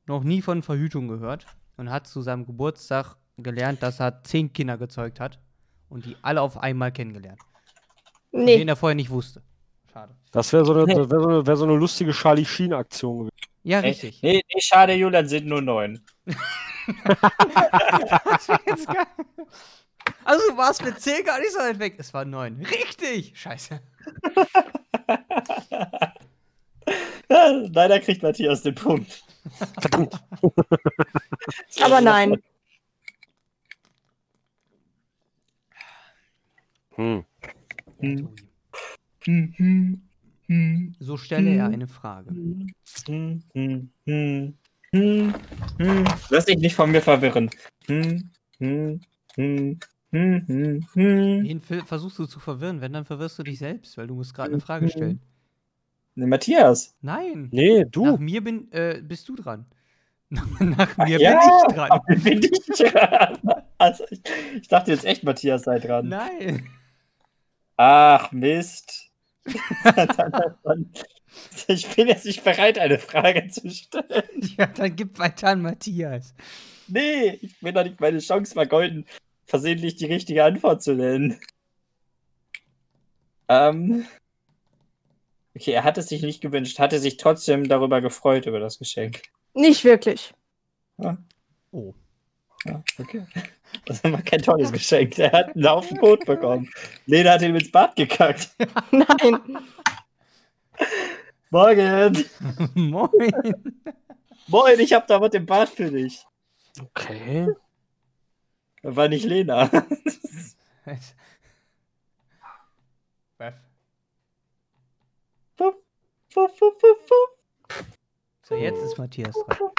[0.07, 4.79] noch nie von Verhütung gehört und hat zu seinem Geburtstag gelernt, dass er zehn Kinder
[4.79, 5.41] gezeugt hat
[5.89, 7.41] und die alle auf einmal kennengelernt.
[8.33, 8.57] Nee.
[8.59, 9.43] denen er vorher nicht wusste.
[9.93, 10.15] Schade.
[10.33, 13.31] Das wäre so, eine- wär so, eine- wär so eine lustige Charlie Sheen-Aktion gewesen.
[13.63, 14.23] Ja, richtig.
[14.23, 16.01] Nee, nee, schade, Julian, sind nur neun.
[16.87, 19.07] Das wär jetzt geil.
[20.25, 21.95] Also du warst mit 10 gar nicht so weit weg.
[21.99, 22.65] Es war 9.
[22.65, 23.39] Richtig!
[23.39, 23.81] Scheiße.
[27.29, 29.23] Leider kriegt Matthias den Punkt.
[29.81, 30.21] Verdammt.
[31.83, 32.37] Aber nein.
[36.97, 37.25] Hm.
[38.01, 38.29] Hm.
[39.25, 40.03] Hm, hm,
[40.47, 41.73] hm, So stelle er Hm.
[41.73, 42.31] eine Frage.
[42.31, 42.67] hm,
[43.07, 44.55] hm, hm, hm,
[44.93, 45.35] hm,
[45.79, 46.05] hm.
[46.31, 47.51] Lass dich nicht von mir verwirren.
[47.87, 49.01] Hm, hm,
[50.15, 51.45] hm, hm, hm, hm.
[51.45, 52.81] Wen ver- versuchst du zu verwirren?
[52.81, 55.21] Wenn, dann verwirrst du dich selbst, weil du musst gerade eine Frage stellen.
[56.15, 56.95] Nee, Matthias.
[57.03, 57.49] Nein.
[57.53, 58.17] Nee, Nach du.
[58.19, 59.67] mir bin, äh, bist du dran.
[60.31, 61.41] Nach mir Ja.
[61.41, 62.01] bin ich dran.
[62.23, 63.39] Bin ich dran?
[63.79, 64.21] Also, ich,
[64.61, 66.09] ich dachte jetzt echt, Matthias sei dran.
[66.09, 66.69] Nein.
[67.77, 69.11] Ach, Mist.
[71.69, 74.23] ich bin jetzt nicht bereit, eine Frage zu stellen.
[74.57, 76.35] Ja, dann gib weiter an Matthias.
[76.87, 79.07] Nee, ich will doch nicht meine Chance vergeuden,
[79.47, 81.39] versehentlich die richtige Antwort zu nennen.
[83.49, 84.07] Ähm.
[85.57, 89.23] Okay, er hat es sich nicht gewünscht, hatte sich trotzdem darüber gefreut, über das Geschenk.
[89.55, 90.35] Nicht wirklich.
[91.71, 91.95] Oh.
[92.65, 93.25] Ja, okay.
[93.87, 95.19] Das war kein tolles Geschenk.
[95.19, 96.71] Er hat einen Haufen Kot bekommen.
[97.07, 98.51] Lena hat ihm ins Bad gekackt.
[98.91, 99.39] Nein.
[101.51, 102.25] Morgen!
[102.75, 103.75] Moin.
[104.49, 106.25] Moin, ich hab da was im Bad für dich.
[106.81, 107.49] Okay.
[108.85, 109.65] War nicht Lena.
[113.39, 113.55] Beth.
[118.43, 119.71] So, jetzt ist Matthias dran.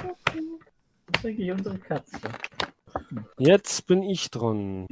[1.06, 2.18] Das ist eigentlich unsere Katze.
[3.38, 4.88] Jetzt bin ich dran.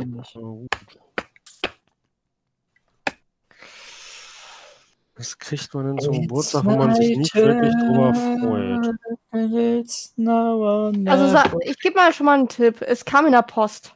[5.16, 8.92] Was kriegt man denn zum Geburtstag, wenn man sich nicht wirklich drüber freut?
[11.10, 12.82] Also ich gebe mal schon mal einen Tipp.
[12.82, 13.96] Es kam in der Post.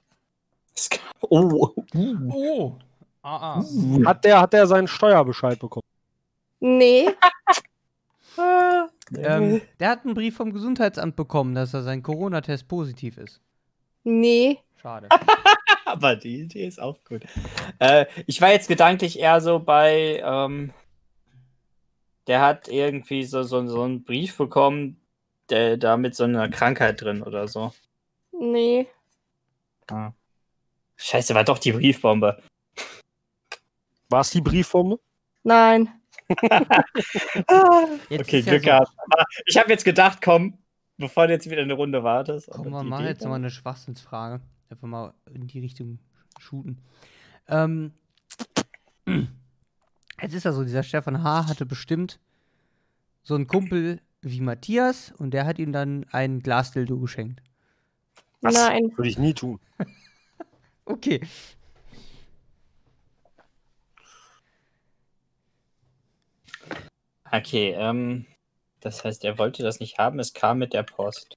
[1.30, 1.74] Oh.
[2.32, 2.78] Oh.
[3.24, 3.64] Ah, ah.
[4.06, 5.84] Hat der, hat der seinen Steuerbescheid bekommen?
[6.60, 7.10] Nee.
[9.16, 13.42] Ähm, der hat einen Brief vom Gesundheitsamt bekommen, dass er sein Corona-Test positiv ist.
[14.04, 14.60] Nee.
[14.76, 15.08] Schade.
[15.86, 17.24] Aber die Idee ist auch gut.
[17.80, 20.74] Äh, ich war jetzt gedanklich eher so bei, ähm,
[22.28, 25.00] der hat irgendwie so, so, so einen Brief bekommen,
[25.50, 27.74] der da mit so einer Krankheit drin oder so.
[28.32, 28.88] Nee.
[30.98, 32.42] Scheiße, war doch die Briefbombe.
[34.10, 35.00] War es die Briefbombe?
[35.44, 35.90] Nein.
[38.10, 38.92] Okay, ja Glück so- gehabt.
[39.10, 40.58] Aber Ich habe jetzt gedacht, komm,
[40.98, 42.50] bevor du jetzt wieder eine Runde wartest.
[42.52, 44.42] Komm, wir machen jetzt war- mal eine Schwachsinnsfrage.
[44.70, 46.00] Einfach mal in die Richtung
[46.40, 46.82] shooten.
[47.48, 47.94] Ähm,
[49.06, 51.48] jetzt ist ja so, dieser Stefan H.
[51.48, 52.20] hatte bestimmt
[53.24, 57.42] so einen Kumpel wie Matthias und der hat ihm dann ein Glasdildo geschenkt.
[58.42, 58.54] Was?
[58.56, 58.92] Nein.
[58.98, 59.60] Würde ich nie tun.
[60.88, 61.20] Okay.
[67.30, 68.26] Okay, ähm,
[68.80, 71.36] das heißt, er wollte das nicht haben, es kam mit der Post.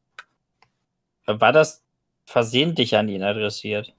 [1.27, 1.83] War das
[2.27, 3.93] versehentlich an ihn adressiert?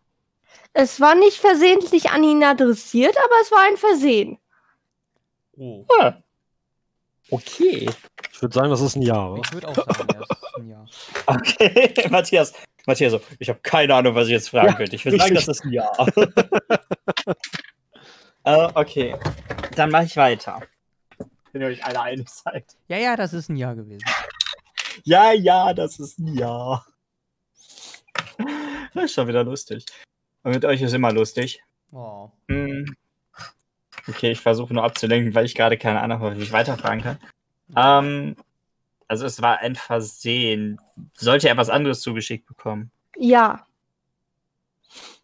[0.73, 4.39] Es war nicht versehentlich an ihn adressiert, aber es war ein Versehen.
[5.57, 5.85] Oh.
[5.99, 6.15] Ah.
[7.29, 7.89] Okay.
[8.33, 9.31] Ich würde sagen, das ist ein Ja.
[9.31, 9.41] wa?
[9.43, 10.85] Ich würde auch sagen, ja, das ist ein Ja.
[11.27, 12.53] Okay, Matthias.
[12.87, 14.95] Matthias, ich habe keine Ahnung, was ich jetzt fragen Ja, könnte.
[14.95, 15.91] Ich würde sagen, das ist ein Ja.
[18.43, 19.15] äh, okay,
[19.75, 20.61] dann mache ich weiter.
[21.51, 22.65] Wenn ihr euch alle einig seid.
[22.87, 24.03] Ja, ja, das ist ein Ja gewesen.
[25.03, 26.85] Ja, ja, das ist ein Ja.
[28.93, 29.85] Das ist schon wieder lustig.
[30.43, 31.61] Und mit euch ist immer lustig.
[31.91, 32.29] Oh.
[32.49, 32.85] Hm.
[34.07, 37.17] Okay, ich versuche nur abzulenken, weil ich gerade keine Ahnung habe, wie ich weiterfragen kann.
[37.75, 38.35] Ähm,
[39.07, 40.79] also es war ein Versehen.
[41.13, 42.91] Sollte er was anderes zugeschickt bekommen?
[43.17, 43.65] Ja.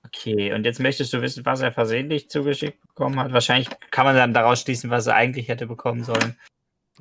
[0.06, 3.34] Okay, und jetzt möchtest du wissen, was er versehentlich zugeschickt bekommen hat?
[3.34, 6.38] Wahrscheinlich kann man dann daraus schließen, was er eigentlich hätte bekommen sollen.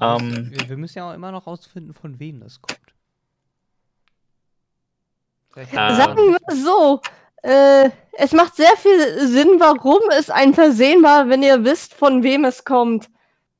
[0.00, 2.80] Ähm, wir, müssen ja auch immer noch rausfinden, von wem das kommt.
[5.56, 7.00] Äh, Sagen wir so.
[7.46, 12.24] Äh, es macht sehr viel Sinn, warum es ein Versehen war, wenn ihr wisst, von
[12.24, 13.08] wem es kommt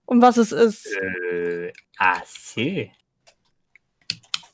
[0.06, 0.86] und was es ist.
[1.30, 2.90] äh, ah, see.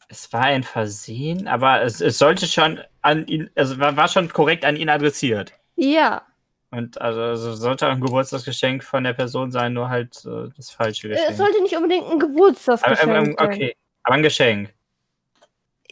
[0.09, 4.67] Es war ein Versehen, aber es, es sollte schon an ihn, also war, schon korrekt
[4.67, 5.55] an ihn adressiert.
[5.77, 6.27] Ja.
[6.71, 11.07] Und also, also sollte ein Geburtstagsgeschenk von der Person sein, nur halt äh, das falsche
[11.09, 11.31] Äh, Geschenk.
[11.31, 13.49] Es sollte nicht unbedingt ein aber, Geburtstagsgeschenk ähm, sein.
[13.49, 14.75] okay, aber ein Geschenk.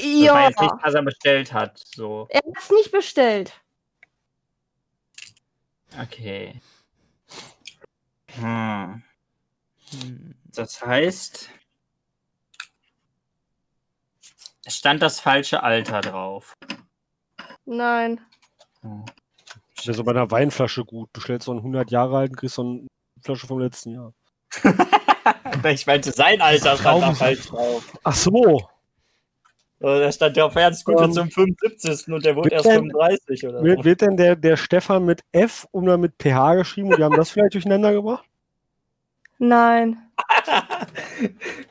[0.01, 0.49] Das Ja.
[0.49, 1.79] jetzt nicht, was er bestellt hat.
[1.79, 3.53] So, Er hat es nicht bestellt.
[6.01, 6.61] okay.
[8.35, 9.03] Hm.
[10.53, 11.51] Das heißt,
[14.65, 16.57] es stand das falsche Alter drauf.
[17.65, 18.21] Nein.
[18.83, 19.05] Hm.
[19.77, 21.13] Ist ja so bei einer Weinflasche gut.
[21.13, 22.87] Bestellst so einen 100 Jahre alten, kriegst so eine
[23.23, 24.13] Flasche vom letzten Jahr.
[25.65, 27.85] ich meinte, sein Alter stand da falsch drauf.
[28.05, 28.69] Ach so.
[29.81, 32.13] Äh, Da stand drauf, Ernst Gute Ähm, zum 75.
[32.13, 33.85] und der wurde wird erst denn- 35 oder Wird, so.
[33.85, 37.31] wird denn der, der Stefan mit F oder mit PH geschrieben und die haben das
[37.31, 38.25] vielleicht durcheinander gebracht?
[39.39, 39.97] Nein.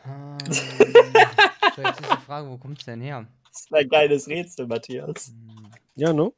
[0.04, 3.26] Ah, jetzt ist die Frage, wo kommt's denn her?
[3.52, 5.32] Das ist ein geiles Rätsel, Matthias.
[5.96, 6.32] Ja, ne?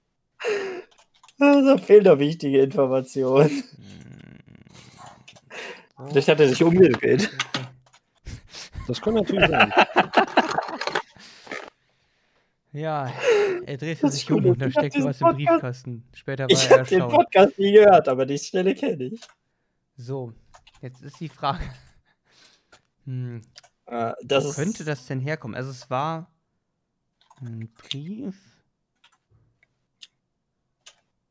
[1.39, 3.49] Da fehlen noch wichtige Informationen.
[3.49, 3.63] hm.
[6.09, 7.29] Vielleicht hat er sich umgedreht.
[8.87, 9.71] Das kann natürlich sein.
[12.73, 13.11] Ja,
[13.65, 16.07] er drehte sich um und da ich steckte was im Podcast- Briefkasten.
[16.13, 17.13] Später war Ich er habe den erstaunt.
[17.13, 19.21] Podcast nie gehört, aber die Stelle kenne ich.
[19.97, 20.33] So,
[20.81, 21.63] jetzt ist die Frage.
[23.05, 23.41] Hm,
[23.87, 25.55] Äh, das wo könnte das denn herkommen?
[25.55, 26.31] Also es war
[27.41, 28.35] ein Brief.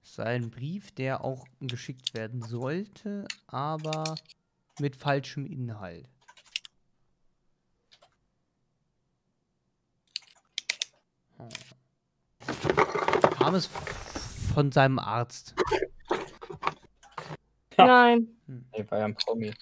[0.03, 4.16] Es war ein Brief, der auch geschickt werden sollte, aber
[4.81, 6.09] mit falschem Inhalt.
[13.38, 13.68] Kam es
[14.55, 15.55] von seinem Arzt?
[17.76, 17.87] Ja.
[17.87, 18.29] Nein.
[18.76, 19.53] Der war ja ein Promi,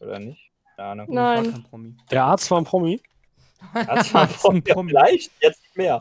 [0.00, 0.50] oder nicht?
[0.76, 1.06] Keine Ahnung.
[1.10, 1.52] Nein.
[1.52, 1.96] kein Promi.
[2.10, 3.02] Der Arzt war ein Promi.
[3.74, 4.60] Das war ein Promi.
[4.60, 4.90] Promi.
[4.90, 6.00] Vielleicht, jetzt nicht mehr.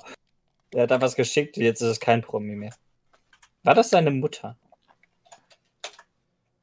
[0.72, 2.74] Er hat da was geschickt, jetzt ist es kein Promi mehr.
[3.64, 4.58] War das seine Mutter?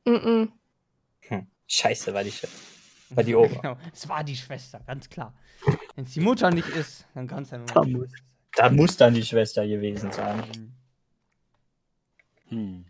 [0.05, 0.49] Mm
[1.21, 1.47] Hm.
[1.67, 2.59] Scheiße, war die Schwester.
[3.15, 3.49] War die Oma.
[3.61, 5.35] Genau, es war die Schwester, ganz klar.
[5.95, 8.07] Wenn es die Mutter nicht ist, dann kann es ja nur
[8.57, 10.39] Da muss- dann die Schwester gewesen sein.
[10.53, 10.77] sein.
[12.49, 12.85] Hm.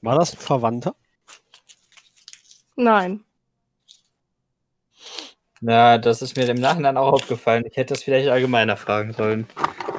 [0.00, 0.94] War das ein Verwandter?
[2.76, 3.24] Nein.
[5.60, 7.64] Ja, das ist mir im Nachhinein auch aufgefallen.
[7.66, 9.48] Ich hätte das vielleicht allgemeiner fragen sollen.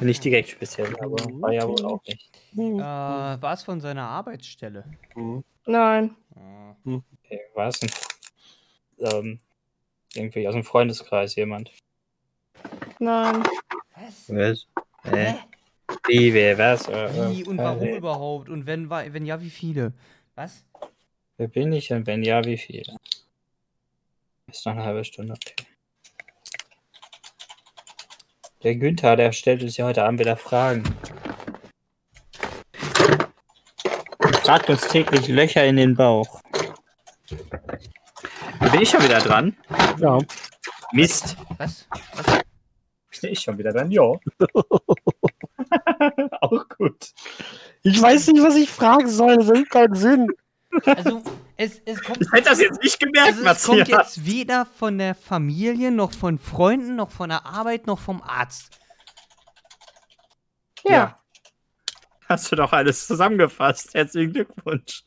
[0.00, 2.30] Nicht direkt speziell, aber war ja wohl auch nicht.
[2.54, 2.78] Hm.
[2.78, 4.84] Äh, war es von seiner Arbeitsstelle?
[5.14, 5.44] Hm.
[5.66, 6.16] Nein.
[6.34, 7.90] Ah, Okay, war es ein,
[9.00, 9.40] ähm,
[10.14, 11.72] irgendwie aus dem Freundeskreis jemand?
[12.98, 13.42] Nein.
[13.94, 14.28] Was?
[14.28, 14.66] Was?
[15.04, 15.34] Hä?
[16.06, 16.88] Wie, wer, was?
[16.88, 18.48] Äh, Wie und äh, warum äh, überhaupt?
[18.48, 19.92] Und wenn, wenn ja, wie viele?
[20.34, 20.64] Was?
[21.36, 22.96] Wer bin ich und wenn ja, wie viele?
[24.46, 25.54] Ist noch eine halbe Stunde, okay.
[28.62, 30.84] Der Günther, der stellt uns ja heute Abend wieder Fragen.
[34.42, 36.40] Fragt uns täglich Löcher in den Bauch.
[38.72, 39.56] Bin ich schon wieder dran?
[39.98, 40.18] Ja.
[40.92, 41.36] Mist.
[41.58, 41.86] Was?
[42.14, 42.40] Was?
[43.20, 43.90] Bin ich schon wieder dran?
[43.90, 44.02] Ja.
[46.40, 47.10] Auch gut.
[47.82, 49.36] Ich weiß nicht, was ich fragen soll.
[49.36, 50.28] Das ergibt keinen Sinn.
[50.84, 51.22] Also,
[51.56, 52.20] es, es kommt.
[52.22, 54.16] Ich hätte das jetzt nicht gemerkt, Also es kommt Matthias.
[54.16, 58.78] jetzt weder von der Familie, noch von Freunden, noch von der Arbeit, noch vom Arzt.
[60.84, 61.18] Ja.
[62.28, 63.94] Hast du doch alles zusammengefasst.
[63.94, 65.02] Herzlichen Glückwunsch.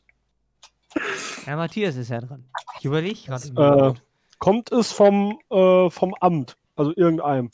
[1.46, 2.44] Ja, Matthias ist ja dran.
[2.78, 3.94] Ich überlege gerade.
[3.94, 4.00] Äh,
[4.38, 6.56] kommt es vom, äh, vom Amt?
[6.76, 7.50] Also irgendeinem.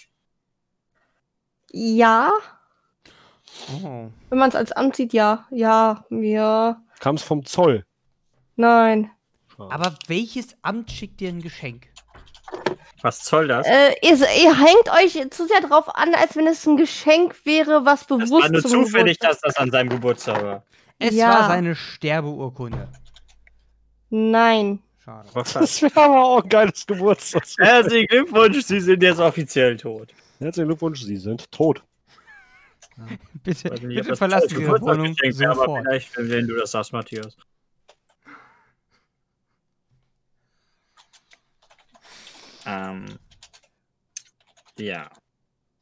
[1.73, 2.33] Ja.
[3.83, 4.09] oh.
[4.29, 5.47] Wenn man es als Amt sieht, ja.
[5.51, 6.05] Ja.
[6.11, 6.81] Ja.
[7.01, 7.85] Kam es vom Zoll?
[8.57, 9.11] Nein.
[9.59, 11.87] Aber welches Amt schickt dir ein Geschenk?
[13.03, 13.67] Was soll das?
[13.67, 17.85] Äh, ihr, ihr hängt euch zu sehr drauf an, als wenn es ein Geschenk wäre,
[17.85, 20.65] was bewusst war nur zufällig, Geburtstag- dass das an seinem Geburtstag war.
[20.99, 21.29] Es Ja.
[21.31, 22.89] war seine Sterbeurkunde.
[24.11, 24.81] Nein.
[25.03, 25.29] Schade.
[25.35, 27.45] Das wäre aber auch ein geiles Geburtstag.
[27.59, 30.13] Herzlichen Glückwunsch, Sie sind jetzt offiziell tot.
[30.39, 31.83] Herzlichen Glückwunsch, Sie sind tot.
[33.43, 35.87] Bitte, Weiß nicht, bitte verlassen Sie Ihre Wohnung wäre, aber sofort.
[35.87, 37.35] vielleicht, wenn du das sagst, Matthias.
[42.67, 43.19] Ähm,
[44.79, 45.11] ja.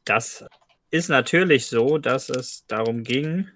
[0.04, 0.44] Das
[0.90, 3.48] ist natürlich so, dass es darum ging.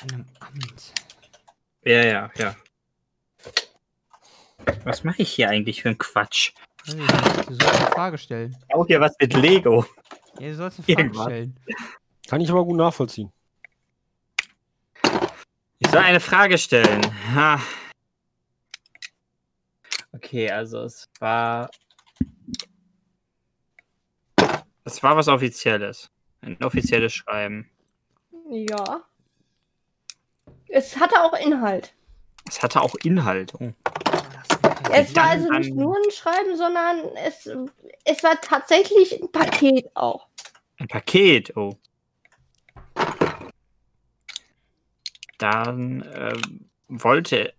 [0.00, 1.01] Von einem Amt.
[1.84, 2.56] Ja, ja, ja.
[4.84, 6.52] Was mache ich hier eigentlich für einen Quatsch?
[6.86, 6.92] Du
[7.54, 8.56] sollst eine Frage stellen.
[8.72, 9.84] Auch hier was mit Lego.
[10.38, 11.24] Ja, du sollst eine Frage Irgendwas.
[11.24, 11.60] stellen.
[12.28, 13.32] Kann ich aber gut nachvollziehen.
[15.78, 17.02] Ich soll eine Frage stellen.
[17.34, 17.60] Ha.
[20.12, 21.70] Okay, also es war.
[24.84, 26.10] Es war was Offizielles.
[26.40, 27.70] Ein offizielles Schreiben.
[28.50, 29.04] Ja.
[30.74, 31.92] Es hatte auch Inhalt.
[32.48, 33.52] Es hatte auch Inhalt.
[33.60, 33.72] Oh.
[34.90, 37.48] Es war also nicht nur ein Schreiben, sondern es,
[38.04, 40.28] es war tatsächlich ein Paket auch.
[40.78, 41.54] Ein Paket.
[41.56, 41.76] Oh.
[45.36, 47.52] Dann ähm, wollte.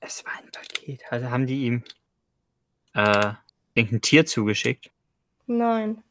[0.00, 1.02] Es war ein Paket.
[1.10, 1.84] Also haben die ihm
[2.94, 3.32] äh,
[3.74, 4.90] irgendein Tier zugeschickt.
[5.46, 6.02] Nein.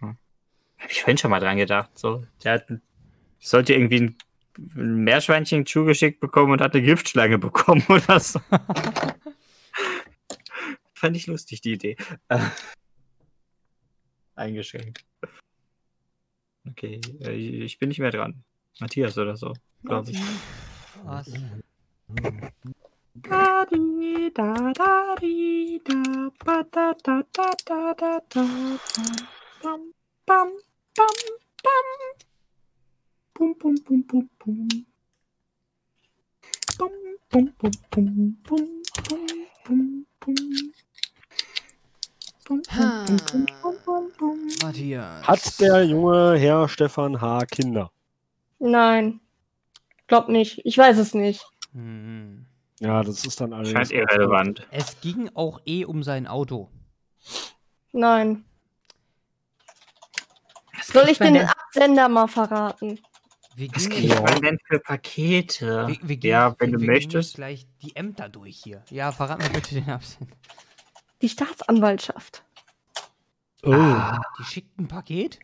[0.00, 1.90] Habe ich vorhin schon mal dran gedacht.
[1.98, 2.66] So, der hat,
[3.40, 4.16] sollte irgendwie ein,
[4.58, 8.40] ein Meerschweinchen zugeschickt bekommen und hat eine Giftschlange bekommen oder so.
[10.94, 11.96] Fand ich lustig, die Idee.
[12.28, 12.40] Äh,
[14.34, 15.04] eingeschränkt.
[16.68, 18.42] Okay, äh, ich bin nicht mehr dran.
[18.80, 20.20] Matthias oder so, glaube ich.
[21.04, 21.30] Was?
[29.62, 29.92] Bum,
[30.26, 30.52] bum, bum,
[30.94, 31.12] bum,
[31.62, 31.62] bum.
[31.62, 32.27] Bum,
[33.38, 34.68] bum, bum, bum, bum, bum,
[36.78, 36.98] bum,
[37.28, 37.28] bum.
[37.28, 40.06] Bum, bum, bum, bum, bum,
[43.84, 44.48] bum, bum.
[44.62, 45.28] Matthias.
[45.28, 47.44] Hat der junge Herr Stefan H.
[47.46, 47.92] Kinder?
[48.58, 49.20] Nein.
[50.08, 50.60] Glaub nicht.
[50.64, 51.44] Ich weiß es nicht.
[51.72, 52.46] Hm.
[52.80, 53.70] Ja, das ist dann alles.
[53.70, 54.66] Scheint irrelevant.
[54.70, 56.70] Es ging auch eh um sein Auto.
[57.92, 58.44] Nein.
[60.76, 62.98] Was Soll ich den Absender mal verraten?
[63.58, 65.88] Wir Was gehen, kriegt man denn für Pakete?
[65.88, 67.34] wir, wir gehen, ja, wenn wir, du möchtest.
[67.34, 68.84] gleich die Ämter durch hier.
[68.88, 70.36] Ja, verrat mir bitte den Absender.
[71.22, 72.44] Die Staatsanwaltschaft.
[73.64, 73.72] Oh.
[73.72, 75.40] Ah, Die schickt ein Paket?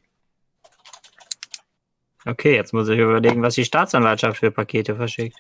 [2.25, 5.37] okay, jetzt muss ich überlegen, was die Staatsanwaltschaft für Pakete verschickt.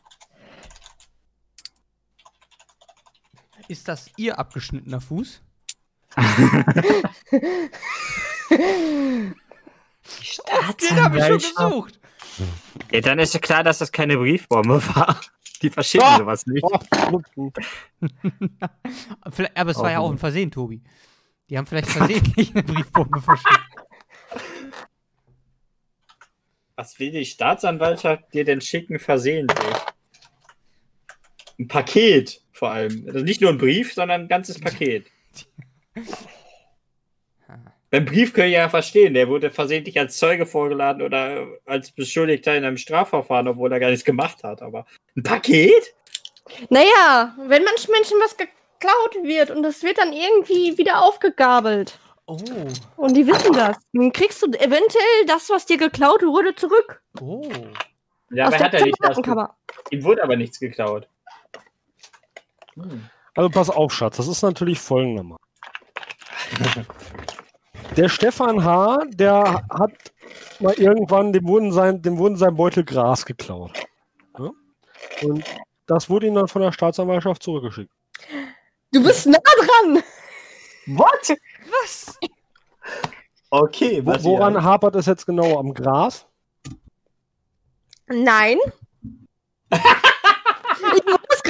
[3.68, 5.42] Ist das ihr abgeschnittener Fuß?
[8.50, 9.34] Den
[10.96, 12.00] habe ich schon gesucht.
[12.92, 15.20] Ja, dann ist ja klar, dass das keine Briefbombe war.
[15.62, 16.18] Die verschicken Ah!
[16.18, 16.64] sowas nicht.
[16.64, 16.79] Oh,
[19.55, 20.83] aber es war ja Auch auch ein Versehen, Tobi.
[21.49, 23.61] Die haben vielleicht versehentlich eine Briefbombe verschickt.
[26.77, 29.75] Was will die Staatsanwaltschaft dir denn schicken versehentlich?
[31.59, 33.05] Ein Paket vor allem.
[33.07, 35.07] Also nicht nur ein Brief, sondern ein ganzes Paket.
[37.94, 42.57] Beim Brief können ich ja verstehen, der wurde versehentlich als Zeuge vorgeladen oder als Beschuldigter
[42.57, 44.62] in einem Strafverfahren, obwohl er gar nichts gemacht hat.
[44.62, 44.85] Aber
[45.16, 45.94] ein Paket?
[46.70, 52.00] Naja, wenn manchen Menschen was geklaut wird und das wird dann irgendwie wieder aufgegabelt.
[52.26, 52.37] Oh,
[52.96, 53.76] Und die wissen das.
[53.92, 57.00] Dann kriegst du eventuell das, was dir geklaut wurde, zurück.
[57.20, 57.48] oh.
[58.30, 59.18] Ja, aus aber hat er nicht das.
[59.92, 61.07] Ihm wurde aber nichts geklaut.
[62.74, 63.09] Hm.
[63.37, 65.38] Also pass auf, Schatz, das ist natürlich folgendermaßen.
[67.96, 70.12] Der Stefan H., der hat
[70.59, 73.72] mal irgendwann, dem wurden sein, dem wurden sein Beutel Gras geklaut.
[74.37, 74.50] Ja?
[75.22, 75.44] Und
[75.87, 77.92] das wurde ihm dann von der Staatsanwaltschaft zurückgeschickt.
[78.92, 80.03] Du bist nah dran.
[80.86, 81.38] What?
[81.70, 82.18] Was?
[83.51, 85.59] Okay, Wo, woran hapert es jetzt genau?
[85.59, 86.26] Am Gras?
[88.09, 88.59] Nein.
[89.70, 89.80] ich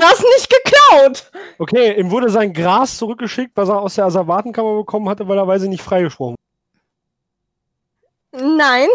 [0.04, 1.30] das Gras nicht geklaut.
[1.58, 5.46] Okay, ihm wurde sein Gras zurückgeschickt, was er aus der Asservatenkammer bekommen hatte, weil er
[5.46, 6.36] weise nicht freigesprochen
[8.32, 8.88] Nein.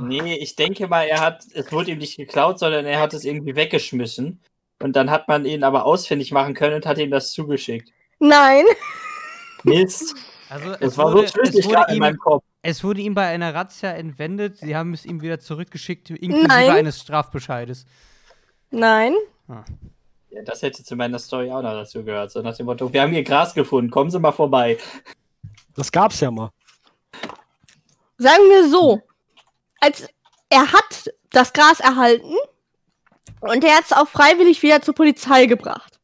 [0.00, 3.24] Nee, ich denke mal, er hat, es wurde ihm nicht geklaut, sondern er hat es
[3.24, 4.40] irgendwie weggeschmissen.
[4.82, 7.92] Und dann hat man ihn aber ausfindig machen können und hat ihm das zugeschickt.
[8.18, 8.64] Nein.
[9.62, 10.14] Mist.
[10.48, 12.44] Also Es es war wurde, so schlüssig es wurde gerade in ihm, meinem Kopf.
[12.62, 14.58] Es wurde ihm bei einer Razzia entwendet.
[14.58, 16.70] Sie haben es ihm wieder zurückgeschickt, inklusive Nein.
[16.70, 17.86] eines Strafbescheides.
[18.70, 19.14] Nein.
[20.30, 22.30] Ja, das hätte zu meiner Story auch noch dazu gehört.
[22.30, 24.78] So nach dem Motto, wir haben hier Gras gefunden, kommen Sie mal vorbei.
[25.74, 26.50] Das gab's ja mal.
[28.18, 29.00] Sagen wir so.
[29.80, 30.08] Als
[30.50, 32.34] er hat das Gras erhalten
[33.40, 35.98] und er hat es auch freiwillig wieder zur Polizei gebracht.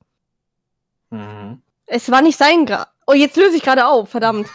[1.10, 1.62] Mhm.
[1.86, 2.88] Es war nicht sein Gras.
[3.06, 4.48] Oh, jetzt löse ich gerade auf, verdammt.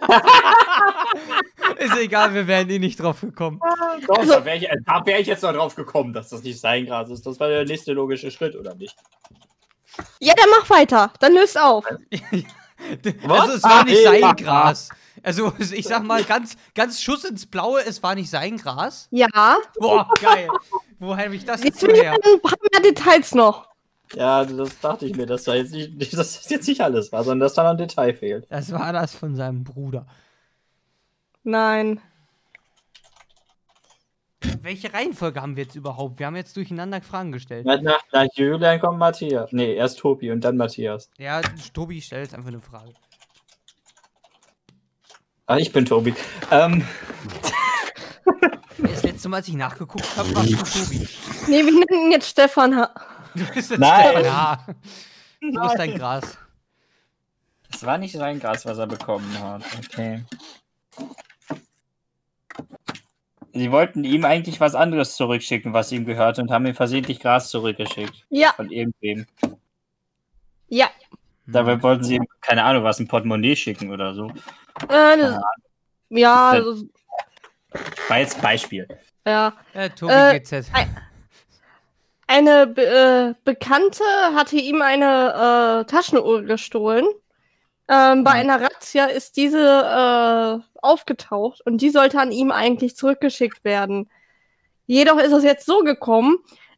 [1.78, 3.60] Ist egal, wir wären eh nicht drauf gekommen.
[4.06, 6.60] Doch, Also- da wäre ich, da wär ich jetzt noch drauf gekommen, dass das nicht
[6.60, 7.26] sein Gras ist.
[7.26, 8.96] Das war der nächste logische Schritt, oder nicht?
[10.20, 11.12] Ja, dann mach weiter.
[11.20, 11.84] Dann löst auf.
[13.28, 14.36] Also es war nicht Ah, sein.
[14.36, 14.88] Gras.
[15.24, 19.08] Also ich sag mal ganz, ganz Schuss ins Blaue, es war nicht sein Gras.
[19.10, 19.26] Ja.
[19.80, 20.48] Boah, geil.
[21.00, 22.12] Wo habe ich das jetzt her?
[22.12, 23.67] ein paar mehr Details noch.
[24.14, 27.24] Ja, das dachte ich mir, dass da jetzt nicht, dass das jetzt nicht alles war,
[27.24, 28.46] sondern dass da noch ein Detail fehlt.
[28.50, 30.06] Das war das von seinem Bruder.
[31.44, 32.00] Nein.
[34.62, 36.18] Welche Reihenfolge haben wir jetzt überhaupt?
[36.18, 37.66] Wir haben jetzt durcheinander Fragen gestellt.
[37.66, 39.52] Nach, nach, nach Julian kommt Matthias.
[39.52, 41.10] Nee, erst Tobi und dann Matthias.
[41.18, 41.40] Ja,
[41.72, 42.92] Tobi stellt jetzt einfach eine Frage.
[45.46, 46.14] Ah, ich bin Tobi.
[46.50, 46.86] Ähm,
[48.80, 51.08] Das letzte Mal, als ich nachgeguckt habe, warst du Tobi.
[51.48, 52.86] Nee, wir nennen ihn jetzt Stefan.
[53.34, 54.24] Du bist jetzt Nein.
[54.24, 54.64] Ja.
[55.40, 56.38] Wo ist dein Gras?
[57.72, 59.62] es war nicht sein Gras, was er bekommen hat.
[59.78, 60.24] Okay.
[63.52, 67.50] Sie wollten ihm eigentlich was anderes zurückschicken, was ihm gehört, und haben ihm versehentlich Gras
[67.50, 68.24] zurückgeschickt.
[68.30, 69.26] Ja, Von irgendwem.
[70.68, 70.88] ja.
[71.46, 74.28] Dabei wollten sie ihm, keine Ahnung, was, ein Portemonnaie schicken oder so.
[74.88, 75.40] Äh, das,
[76.10, 76.84] ja, das,
[78.08, 78.86] War jetzt Beispiel.
[79.26, 79.54] ja.
[79.72, 80.70] Äh, Tobi Äh, GZ.
[82.28, 84.04] Eine Be äh, Bekannte
[84.34, 87.06] hatte ihm eine äh, Taschenuhr gestohlen.
[87.88, 93.64] Ähm, bei einer Razzia ist diese äh, aufgetaucht und die sollte an ihm eigentlich zurückgeschickt
[93.64, 94.10] werden.
[94.86, 96.36] Jedoch ist es jetzt so gekommen,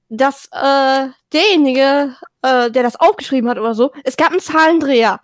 [0.09, 5.20] dass äh, derjenige, äh, der das aufgeschrieben hat oder so, es gab einen Zahlendreher.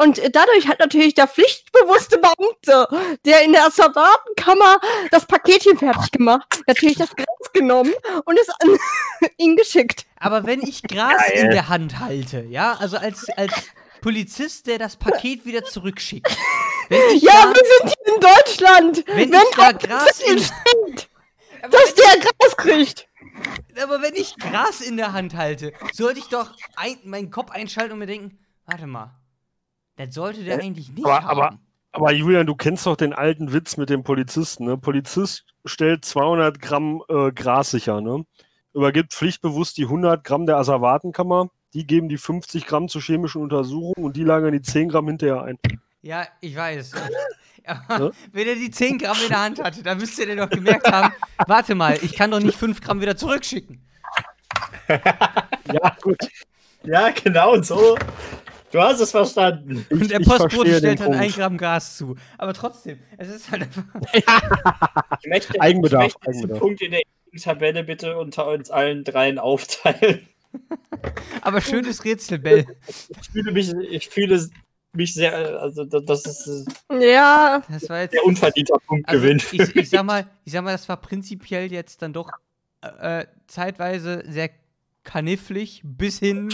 [0.00, 2.88] Und dadurch hat natürlich der pflichtbewusste Beamte,
[3.26, 4.78] der in der Asservatenkammer
[5.10, 7.92] das Paketchen fertig gemacht, natürlich das Gras genommen
[8.24, 8.78] und es an
[9.36, 10.06] ihn geschickt.
[10.18, 11.44] Aber wenn ich Gras Geil.
[11.44, 13.52] in der Hand halte, ja, also als, als
[14.00, 16.34] Polizist, der das Paket wieder zurückschickt.
[16.88, 19.04] Wenn ich Ja, da, wir sind hier in Deutschland.
[19.06, 21.08] wenn Wenn ich da Gras in, steht,
[21.70, 23.06] dass der Gras kriegt.
[23.82, 27.92] aber wenn ich Gras in der Hand halte, sollte ich doch ein, meinen Kopf einschalten
[27.92, 29.19] und mir denken, warte mal,
[30.06, 31.28] das sollte der eigentlich nicht aber- haben.
[31.40, 31.58] aber-
[31.92, 34.64] Aber Julian, du kennst doch den alten Witz mit dem Polizisten.
[34.66, 34.76] Ne?
[34.78, 38.24] Polizist stellt 200 Gramm äh, Gras sicher, ne?
[38.72, 41.48] übergibt pflichtbewusst die 100 Gramm der Asservatenkammer.
[41.74, 45.42] Die geben die 50 Gramm zur chemischen Untersuchung und die lagern die 10 Gramm hinterher
[45.42, 45.58] ein.
[46.02, 46.92] Ja, ich weiß.
[47.66, 48.10] Ja?
[48.32, 51.12] wenn er die 10 Gramm in der Hand hatte, dann müsste er doch gemerkt haben,
[51.46, 53.80] warte mal, ich kann doch nicht 5 Gramm wieder zurückschicken.
[54.88, 56.16] Ja, gut.
[56.84, 57.96] Ja, genau so.
[58.72, 59.84] Du hast es verstanden.
[59.88, 61.36] Ich, Und der Postbote stellt dann ein Punkt.
[61.36, 62.14] Gramm Gas zu.
[62.38, 63.84] Aber trotzdem, es ist halt einfach.
[65.22, 66.58] Ich möchte, Eigenbedarf, ich möchte diesen Eigenbedarf.
[66.60, 67.00] Punkt in der
[67.42, 70.28] Tabelle bitte unter uns allen dreien aufteilen.
[71.42, 72.66] Aber schönes Rätsel, Bell.
[72.88, 74.48] Ich fühle mich, ich fühle
[74.92, 78.12] mich sehr, also da- das ist ein Ja, Das war jetzt.
[78.12, 79.40] sehr unverdienter Punktgewinn.
[79.40, 82.30] Also, ich, ich, sag mal, ich sag mal, das war prinzipiell jetzt dann doch
[82.82, 84.50] äh, zeitweise sehr
[85.04, 86.48] knifflig bis hin,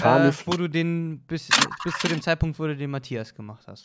[0.00, 0.46] äh, Knifflig.
[0.46, 1.48] wo du den bis,
[1.84, 3.84] bis zu dem Zeitpunkt, wo du den Matthias gemacht hast.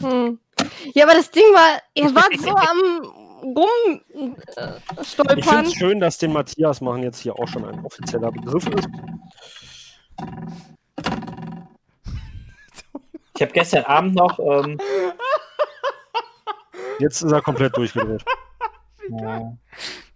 [0.00, 0.38] hm.
[0.94, 3.02] ja, aber das Ding war, er war so am
[3.56, 4.36] rumstolpern.
[4.56, 5.42] Äh, Ich stolpern.
[5.42, 8.88] finde es schön, dass den Matthias machen jetzt hier auch schon ein offizieller Begriff ist.
[13.36, 14.78] Ich habe gestern Abend noch, ähm,
[16.98, 18.24] Jetzt ist er komplett durchgedreht.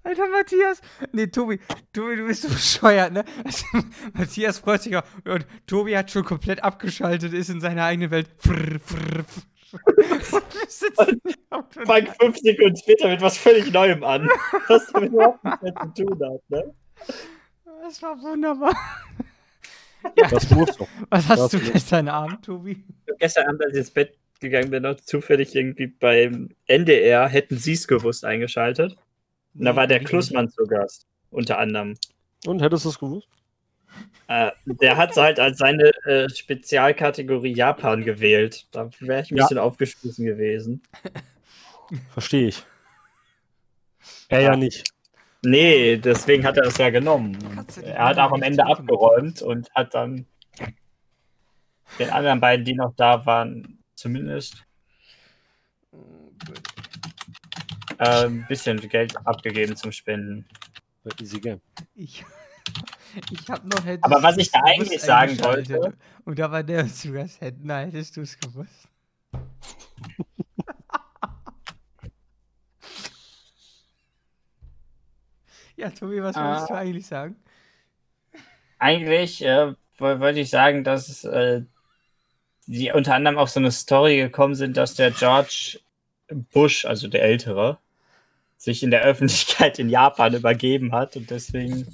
[0.05, 0.81] Alter, Matthias.
[1.13, 1.61] Nee, Tobi,
[1.93, 3.25] Tobi, du bist so bescheuert, ne?
[3.45, 3.65] Also,
[4.15, 5.05] Matthias freut sich auch.
[5.25, 8.29] Und Tobi hat schon komplett abgeschaltet, ist in seiner eigenen Welt.
[8.39, 9.43] Frr, frr, frr.
[11.87, 14.29] Fang fünf Sekunden später mit was völlig Neuem an,
[14.69, 16.51] was damit überhaupt nichts mehr zu tun hat.
[16.51, 16.75] Ne?
[17.83, 18.75] Das war wunderbar.
[20.31, 20.89] Das muss doch.
[21.11, 22.85] Was hast Das du gestern Abend, Tobi?
[23.21, 27.75] Gestern Abend, als ich ins Bett gegangen bin, noch zufällig irgendwie beim NDR, hätten sie
[27.75, 28.97] es gewusst, eingeschaltet.
[29.55, 31.95] Und da war der Klussmann zu Gast, unter anderem.
[32.47, 33.29] Und hättest du es gewusst?
[34.29, 38.67] Äh, der hat halt als seine äh, Spezialkategorie Japan gewählt.
[38.71, 39.45] Da wäre ich ein Ja.
[39.45, 40.83] bisschen aufgeschmissen gewesen.
[42.13, 42.63] Verstehe ich.
[44.29, 44.85] Er ja nicht.
[45.45, 47.37] Nee, deswegen hat er das ja genommen.
[47.83, 50.25] Er hat auch am Ende abgeräumt und hat dann
[51.99, 54.65] den anderen beiden, die noch da waren, zumindest
[58.03, 60.45] Äh, ein bisschen Geld abgegeben zum Spenden.
[61.21, 61.61] Easy game.
[61.95, 62.25] Ich,
[63.31, 65.95] ich hab noch hättest Aber was ich da eigentlich sagen wollte-
[66.25, 67.41] Und da war der zu Gast.
[67.41, 68.89] Hätt- Na, hättest du es gewusst.
[75.77, 76.79] ja, Tobi, was wolltest du Ah.
[76.79, 77.37] eigentlich sagen?
[78.79, 81.63] Eigentlich äh, woll- wollte ich sagen, dass äh,
[82.67, 85.79] die unter anderem auf so eine Story gekommen sind, dass der George
[86.53, 87.79] Bush, also der Ältere,
[88.63, 91.85] sich in der Öffentlichkeit in Japan übergeben hat und deswegen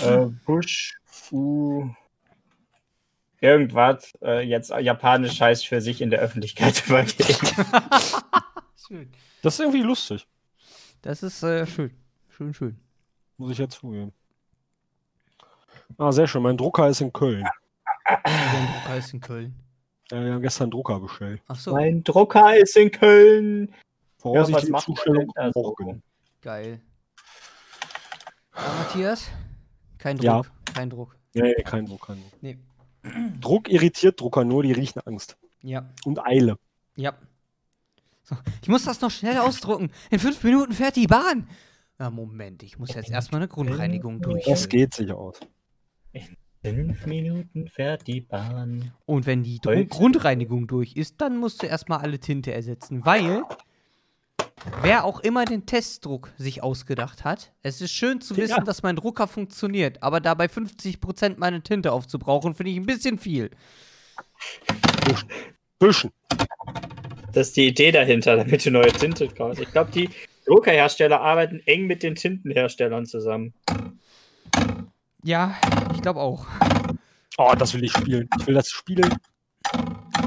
[0.00, 0.94] äh, Bush
[1.32, 1.90] U
[3.40, 7.48] irgendwas äh, jetzt japanisch heißt für sich in der Öffentlichkeit übergeben.
[8.86, 9.12] Schön.
[9.42, 10.26] Das ist irgendwie lustig,
[11.02, 11.90] Das ist äh, schön.
[12.28, 12.78] Schön, schön.
[13.36, 14.12] muss ich ja zugeben.
[15.96, 16.42] Ah, sehr schön.
[16.42, 17.44] Mein Drucker ist in Köln.
[18.04, 19.54] Dein Drucker ist in Köln.
[20.10, 21.42] Äh, wir haben gestern einen Drucker bestellt.
[21.48, 23.74] Ach so, Mein Drucker ist in Köln.
[24.18, 25.62] Voraussichtliche macht Zustellung der denn da so?
[25.62, 26.02] morgen.
[26.40, 26.80] geil.
[28.54, 29.28] Ja, Matthias?
[29.98, 30.24] Kein Druck.
[30.26, 30.42] Ja.
[30.74, 31.16] Kein Druck.
[31.34, 32.32] Nee, nee, kein Druck, kein Druck.
[32.42, 32.58] Nee.
[33.40, 35.36] Druck irritiert Drucker nur, die riechen Angst.
[35.62, 35.88] Ja.
[36.04, 36.56] Und Eile.
[36.96, 37.14] Ja.
[38.24, 39.90] So, ich muss das noch schnell ausdrucken.
[40.10, 41.48] In fünf Minuten fährt die Bahn.
[41.98, 44.68] Ja, Moment, ich muss jetzt erstmal eine Grundreinigung Das durchführen.
[44.68, 45.40] geht sich aus.
[46.62, 48.92] Fünf Minuten fährt die Bahn.
[49.06, 49.58] Und wenn die?
[49.60, 53.42] Grundreinigung durch ist, dann musst du erstmal alle Tinte ersetzen, weil
[54.82, 58.64] wer auch immer den Testdruck sich ausgedacht hat, es ist schön zu wissen, Ja.
[58.64, 63.50] dass mein Drucker funktioniert, aber dabei 50% meine Tinte aufzubrauchen, finde ich ein bisschen viel.
[65.78, 66.10] Büschen.
[67.32, 69.60] Das ist die Idee dahinter, damit du neue Tinte kaufst.
[69.60, 70.10] Ich glaube, die
[70.46, 73.52] Druckerhersteller arbeiten eng mit den Tintenherstellern zusammen.
[75.22, 75.54] Ja,
[75.94, 76.46] ich glaube auch.
[77.36, 78.28] Oh, das will ich spielen.
[78.40, 79.14] Ich will das spielen.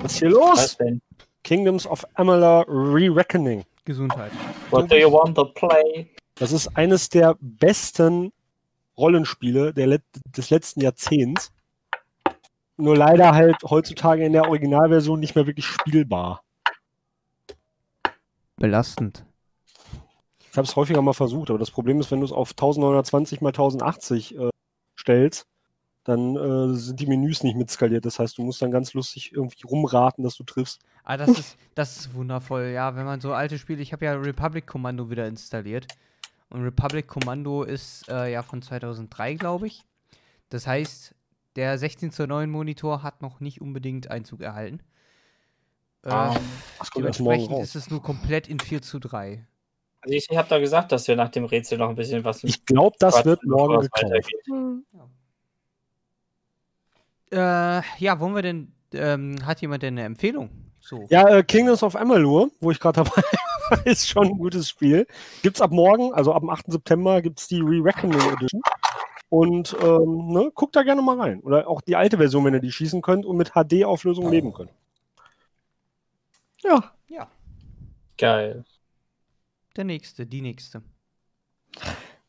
[0.01, 0.57] Was ist hier los?
[0.57, 1.01] Was denn?
[1.43, 3.63] Kingdoms of Amalur Re-Reckoning.
[3.85, 4.31] Gesundheit.
[4.69, 6.09] What do you want to play?
[6.35, 8.31] Das ist eines der besten
[8.97, 11.51] Rollenspiele der Let des letzten Jahrzehnts.
[12.77, 16.43] Nur leider halt heutzutage in der Originalversion nicht mehr wirklich spielbar.
[18.57, 19.25] Belastend.
[20.51, 23.41] Ich habe es häufiger mal versucht, aber das Problem ist, wenn du es auf 1920
[23.41, 24.49] mal 1080 äh,
[24.99, 25.47] stellst,
[26.03, 28.05] dann äh, sind die Menüs nicht mitskaliert.
[28.05, 30.81] Das heißt, du musst dann ganz lustig irgendwie rumraten, dass du triffst.
[31.03, 32.71] Ah, das ist, das ist wundervoll.
[32.73, 35.87] Ja, wenn man so alte Spiele, ich habe ja Republic Commando wieder installiert.
[36.49, 39.83] Und Republic Commando ist äh, ja von 2003, glaube ich.
[40.49, 41.15] Das heißt,
[41.55, 44.79] der 16 zu 9 Monitor hat noch nicht unbedingt Einzug erhalten.
[46.03, 46.35] Äh, Ah.
[46.97, 49.45] Dementsprechend ist es nur komplett in 4 zu 3.
[50.01, 52.43] Also ich, ich habe da gesagt, dass wir nach dem Rätsel noch ein bisschen was
[52.43, 54.03] Ich glaube, das wird morgen gekauft.
[54.03, 54.41] weitergeht.
[54.47, 54.83] Hm.
[57.31, 60.49] Äh, ja, wollen wir denn, ähm, hat jemand denn eine Empfehlung?
[60.81, 61.07] So.
[61.09, 63.21] Ja, äh, Kingdoms of Amalur, wo ich gerade dabei
[63.69, 65.07] war, ist schon ein gutes Spiel.
[65.41, 66.71] Gibt's ab morgen, also ab dem 8.
[66.71, 68.61] September, gibt's die Re-Reckoning Edition.
[69.29, 71.39] Und ähm, ne, guckt da gerne mal rein.
[71.41, 74.71] Oder auch die alte Version, wenn ihr die schießen könnt und mit HD-Auflösung leben könnt.
[76.63, 76.91] Ja.
[77.07, 77.27] Ja,
[78.17, 78.63] Geil.
[79.75, 80.81] der nächste, die nächste.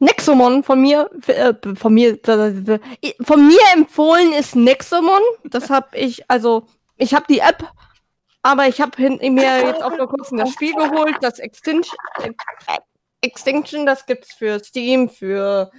[0.03, 2.19] Nexomon von mir, äh, von mir,
[3.21, 5.21] von mir empfohlen ist Nexomon.
[5.45, 7.65] Das habe ich, also ich habe die App,
[8.43, 11.97] aber ich habe mir jetzt auch vor kurzem das Spiel geholt, das Extinction,
[13.21, 15.71] Extinction, das gibt's für Steam, für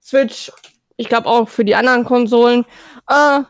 [0.00, 0.52] Switch,
[0.96, 2.64] ich glaube auch für die anderen Konsolen.
[3.08, 3.40] Äh,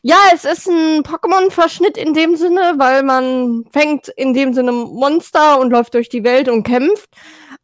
[0.00, 5.58] ja, es ist ein Pokémon-Verschnitt in dem Sinne, weil man fängt in dem Sinne Monster
[5.60, 7.10] und läuft durch die Welt und kämpft.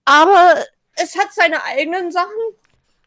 [0.05, 0.55] Aber
[1.03, 2.31] es hat seine eigenen Sachen.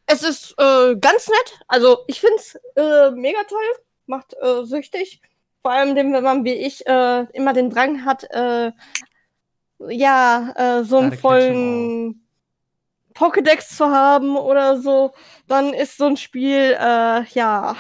[0.06, 1.60] Es ist äh, ganz nett.
[1.68, 3.64] Also ich finde es äh, mega toll.
[4.06, 5.22] Macht äh, süchtig.
[5.62, 8.72] Vor allem, wenn man wie ich äh, immer den Drang hat, äh,
[9.88, 12.28] ja, äh, so einen vollen
[13.14, 15.14] Pokédex zu haben oder so,
[15.48, 17.76] dann ist so ein Spiel, ja,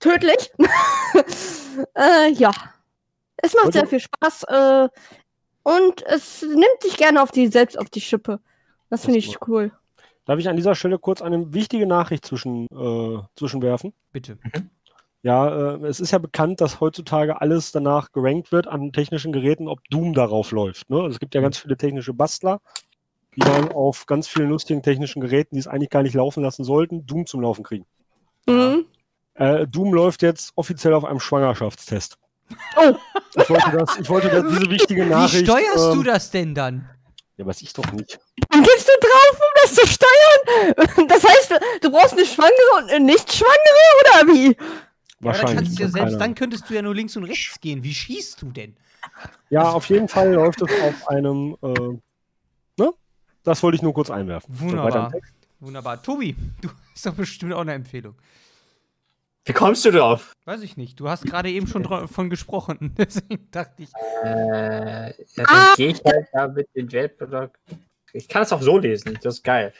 [0.00, 0.50] tödlich.
[2.32, 2.50] ja.
[3.36, 4.46] Es macht sehr viel Spaß.
[5.62, 8.40] Und es nimmt dich gerne auf die, selbst auf die Schippe.
[8.90, 9.72] Das finde ich cool.
[10.24, 13.92] Darf ich an dieser Stelle kurz eine wichtige Nachricht zwischen, äh, zwischenwerfen?
[14.12, 14.38] Bitte.
[15.22, 19.68] Ja, äh, es ist ja bekannt, dass heutzutage alles danach gerankt wird an technischen Geräten,
[19.68, 20.88] ob Doom darauf läuft.
[20.90, 20.96] Ne?
[20.96, 22.60] Also es gibt ja ganz viele technische Bastler,
[23.34, 26.64] die dann auf ganz vielen lustigen technischen Geräten, die es eigentlich gar nicht laufen lassen
[26.64, 27.86] sollten, Doom zum Laufen kriegen.
[28.46, 28.86] Mhm.
[29.34, 32.18] Äh, Doom läuft jetzt offiziell auf einem Schwangerschaftstest.
[32.76, 32.94] Oh.
[33.36, 35.42] Ich wollte, das, ich wollte das, diese wichtige Nachricht.
[35.42, 36.88] Wie steuerst ähm, du das denn dann?
[37.36, 38.18] Ja, weiß ich doch nicht.
[38.48, 41.08] Dann gehst du drauf, um das zu steuern.
[41.08, 43.54] Das heißt, du brauchst eine Schwangere und eine Nicht-Schwangere,
[44.00, 44.54] oder wie?
[44.54, 44.66] Dann
[45.20, 45.56] Wahrscheinlich.
[45.56, 47.82] kannst du ja selbst dann könntest du ja nur links und rechts gehen.
[47.82, 48.76] Wie schießt du denn?
[49.50, 52.92] Ja, auf jeden Fall läuft es auf einem, äh, ne?
[53.42, 54.58] Das wollte ich nur kurz einwerfen.
[54.58, 55.12] Wunderbar.
[55.60, 56.02] Wunderbar.
[56.02, 58.14] Tobi, du hast doch bestimmt auch eine Empfehlung.
[59.46, 60.32] Wie kommst du drauf?
[60.46, 60.98] Weiß ich nicht.
[61.00, 62.94] Du hast gerade eben schon davon gesprochen.
[62.98, 63.90] Deswegen dachte ich.
[64.24, 65.74] Äh, ja, dann Ah!
[65.76, 67.56] gehe ich halt da mit den Weltprodukt.
[68.12, 69.72] Ich kann es auch so lesen, das ist geil.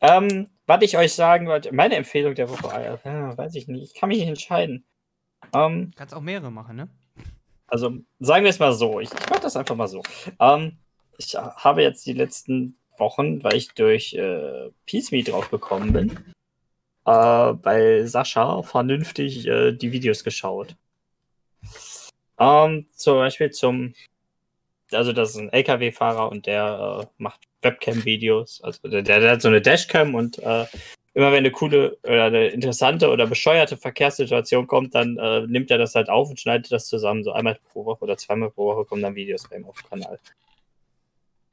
[0.00, 2.68] Ähm, was ich euch sagen wollte, meine Empfehlung der Woche,
[3.04, 4.84] äh, weiß ich nicht, ich kann mich nicht entscheiden.
[5.54, 6.88] Ähm, Kannst auch mehrere machen, ne?
[7.68, 10.02] also sagen wir es mal so, ich, ich mache das einfach mal so.
[10.40, 10.76] Ähm,
[11.16, 16.18] ich habe jetzt die letzten Wochen, weil ich durch äh, PeaceMe drauf gekommen bin,
[17.08, 20.76] äh, bei Sascha vernünftig äh, die Videos geschaut.
[22.38, 23.94] Ähm, zum Beispiel zum,
[24.92, 28.60] also das ist ein LKW-Fahrer und der äh, macht Webcam-Videos.
[28.62, 30.66] Also der, der hat so eine Dashcam und äh,
[31.14, 35.78] immer wenn eine coole oder eine interessante oder bescheuerte Verkehrssituation kommt, dann äh, nimmt er
[35.78, 37.24] das halt auf und schneidet das zusammen.
[37.24, 39.88] So einmal pro Woche oder zweimal pro Woche kommen dann Videos bei ihm auf dem
[39.88, 40.18] Kanal.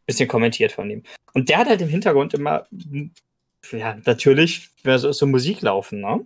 [0.06, 1.04] Bisschen kommentiert von ihm.
[1.34, 2.68] Und der hat halt im Hintergrund immer,
[3.72, 6.26] ja, natürlich, ja, so, so Musik laufen, ne?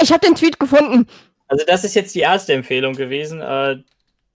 [0.00, 1.06] Ich habe den Tweet gefunden.
[1.48, 3.76] Also das ist jetzt die erste Empfehlung gewesen, äh,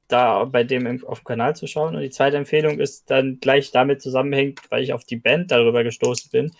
[0.08, 1.96] da bei dem im, auf dem Kanal zu schauen.
[1.96, 5.84] Und die zweite Empfehlung ist dann gleich damit zusammenhängt, weil ich auf die Band darüber
[5.84, 6.52] gestoßen bin.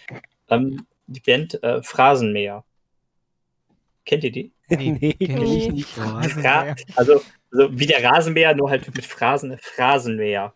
[0.50, 2.64] Ähm, die Band äh, Phrasenmäher.
[4.06, 4.52] Kennt ihr die?
[4.70, 5.98] Nee, kenn ich nicht.
[5.98, 7.22] Ra also,
[7.52, 10.54] also wie der Rasenmäher, nur halt mit Phrasen, Phrasenmäher.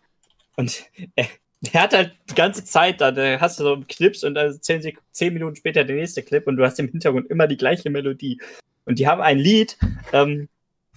[0.58, 0.84] Und
[1.16, 1.28] er,
[1.62, 4.97] der hat halt die ganze Zeit, da, da hast du so Clips und dann zehn,
[5.12, 8.41] zehn Minuten später der nächste Clip und du hast im Hintergrund immer die gleiche Melodie.
[8.86, 9.78] Und die haben ein Lied,
[10.12, 10.49] ähm,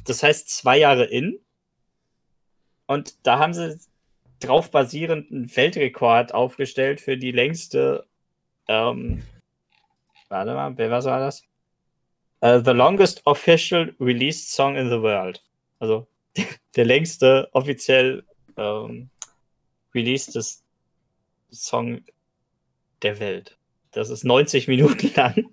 [0.06, 1.38] das heißt zwei Jahre in.
[2.86, 3.78] Und da haben sie
[4.40, 8.06] drauf basierend einen Weltrekord aufgestellt für die längste,
[8.66, 9.22] ähm,
[10.28, 11.44] warte mal, wer was war das?
[12.40, 15.42] Äh, the longest official released song in the world.
[15.78, 16.06] Also
[16.76, 18.24] der längste offiziell
[18.56, 19.10] ähm,
[19.94, 20.36] released
[21.50, 22.00] Song
[23.02, 23.56] der Welt.
[23.92, 25.46] Das ist 90 Minuten lang.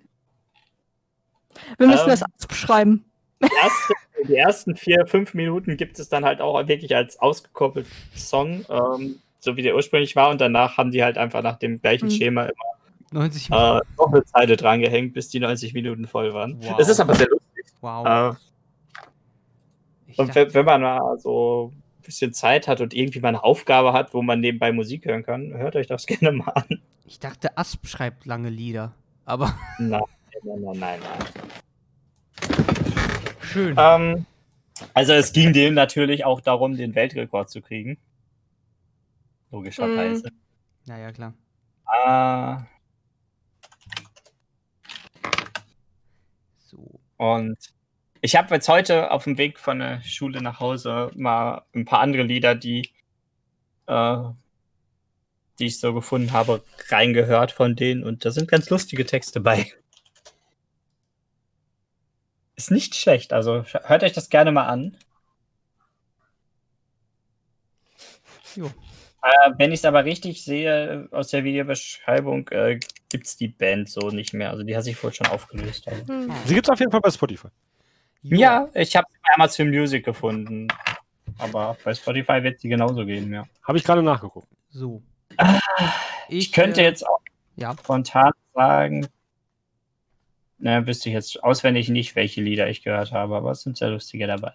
[1.78, 2.18] Wir müssen Ähm.
[2.20, 3.04] das beschreiben.
[3.40, 3.94] Die, erste,
[4.28, 7.86] die ersten vier, fünf Minuten gibt es dann halt auch wirklich als ausgekoppelt
[8.16, 10.30] Song, ähm, so wie der ursprünglich war.
[10.30, 12.10] Und danach haben die halt einfach nach dem gleichen Mhm.
[12.10, 12.48] Schema
[13.12, 16.56] 90 äh, noch eine Zeile drangehängt, bis die 90 Minuten voll waren.
[16.62, 16.78] Wow.
[16.78, 17.64] Es ist aber sehr lustig.
[17.80, 18.06] Wow.
[18.06, 18.32] Äh,
[20.16, 21.72] und wenn, wenn man mal so
[22.02, 25.52] bisschen Zeit hat und irgendwie mal eine Aufgabe hat, wo man nebenbei Musik hören kann,
[25.54, 26.80] hört euch das gerne mal an.
[27.06, 28.94] ich dachte, Asp schreibt lange Lieder.
[29.24, 30.02] Aber Nein,
[30.42, 31.00] nein, nein, nein.
[31.00, 32.58] nein.
[33.42, 33.76] schön.
[33.78, 34.26] Ähm,
[34.94, 37.98] also es ging dem natürlich auch darum, den Weltrekord zu kriegen.
[39.50, 40.30] Logischerweise.
[40.86, 41.34] Naja, klar.
[41.84, 42.64] Ah,
[46.58, 47.00] So.
[47.18, 47.58] und
[48.24, 52.00] ich habe jetzt heute auf dem Weg von der Schule nach Hause mal ein paar
[52.00, 52.88] andere Lieder, die,
[53.88, 54.18] äh,
[55.58, 59.72] die ich so gefunden habe, reingehört von denen und da sind ganz lustige Texte bei.
[62.54, 64.96] Ist nicht schlecht, also hört euch das gerne mal an.
[68.56, 72.78] Äh, wenn ich es aber richtig sehe aus der Videobeschreibung, äh,
[73.10, 74.50] gibt es die Band so nicht mehr.
[74.50, 75.88] Also die hat sich wohl schon aufgelöst.
[75.88, 76.04] Also.
[76.44, 77.48] Sie gibt es auf jeden Fall bei Spotify.
[78.22, 78.38] Jo.
[78.38, 80.68] Ja, ich habe Amazon Music gefunden.
[81.38, 83.44] Aber bei Spotify wird sie genauso geben, ja.
[83.62, 84.48] Habe ich gerade nachgeguckt.
[84.70, 85.02] So.
[86.28, 87.20] Ich, könnte äh, jetzt auch
[87.56, 87.72] Ja.
[87.72, 89.08] spontan sagen,
[90.58, 93.90] na, wüsste ich jetzt auswendig nicht, welche Lieder ich gehört habe, aber es sind sehr
[93.90, 94.52] lustige dabei.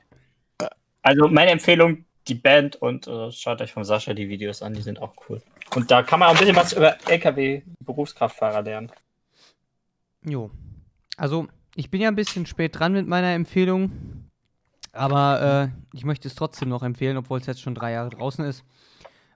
[1.01, 4.82] Also meine Empfehlung, die Band und äh, schaut euch von Sascha die Videos an, die
[4.82, 5.41] sind auch cool.
[5.76, 8.91] Und da kann man auch ein bisschen was über LKW-Berufskraftfahrer lernen.
[10.24, 10.51] Jo.
[11.18, 11.47] Also,
[11.78, 13.92] ich bin ja ein bisschen spät dran mit meiner Empfehlung.
[14.94, 18.44] Aber äh, ich möchte es trotzdem noch empfehlen, obwohl es jetzt schon drei Jahre draußen
[18.46, 18.64] ist.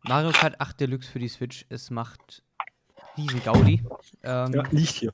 [0.03, 1.65] Mario Kart 8 Deluxe für die Switch.
[1.69, 2.41] Es macht
[3.15, 3.83] riesen Gaudi.
[4.23, 5.13] Ähm, Ja, liegt hier.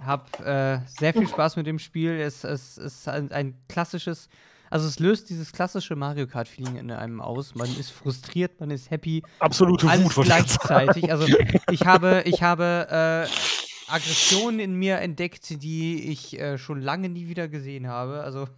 [0.00, 2.10] Hab äh, sehr viel Spaß mit dem Spiel.
[2.10, 4.28] Es, es ist ein, ein klassisches,
[4.68, 7.54] also es löst dieses klassische Mario Kart-Feeling in einem aus.
[7.54, 11.12] Man ist frustriert, man ist happy, Absolute alles Wut, gleichzeitig.
[11.12, 11.26] Also
[11.70, 17.28] ich habe, ich habe äh, Aggressionen in mir entdeckt, die ich äh, schon lange nie
[17.28, 18.22] wieder gesehen habe.
[18.22, 18.48] Also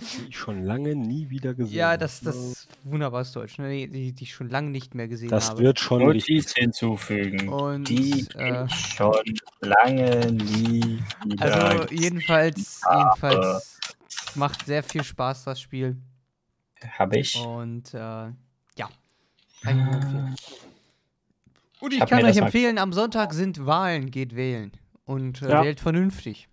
[0.00, 1.98] Die ich schon lange nie wieder gesehen ja, habe.
[1.98, 3.70] das, das wunderbares Deutsch, ne?
[3.70, 5.62] die, die, die ich schon lange nicht mehr gesehen Das habe.
[5.62, 6.36] wird schon richtig.
[6.36, 7.48] Notiz hinzufügen.
[7.48, 9.14] Und, die äh, ich schon
[9.60, 11.70] lange nie wieder.
[11.70, 13.78] Also jedenfalls, jedenfalls
[14.34, 15.96] macht sehr viel Spaß das Spiel.
[16.98, 17.36] habe ich.
[17.36, 18.88] Und äh, ja,
[19.62, 20.36] kann ich empfehlen.
[21.84, 24.72] Und ich kann euch empfehlen, am Sonntag sind Wahlen, geht wählen.
[25.04, 25.62] Und äh, Ja.
[25.64, 26.48] wählt vernünftig.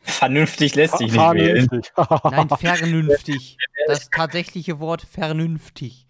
[0.00, 1.68] Vernünftig lässt sich nicht wählen.
[1.68, 1.92] Vernünftig.
[2.24, 3.56] Nein, vernünftig.
[3.86, 6.06] Das tatsächliche Wort vernünftig.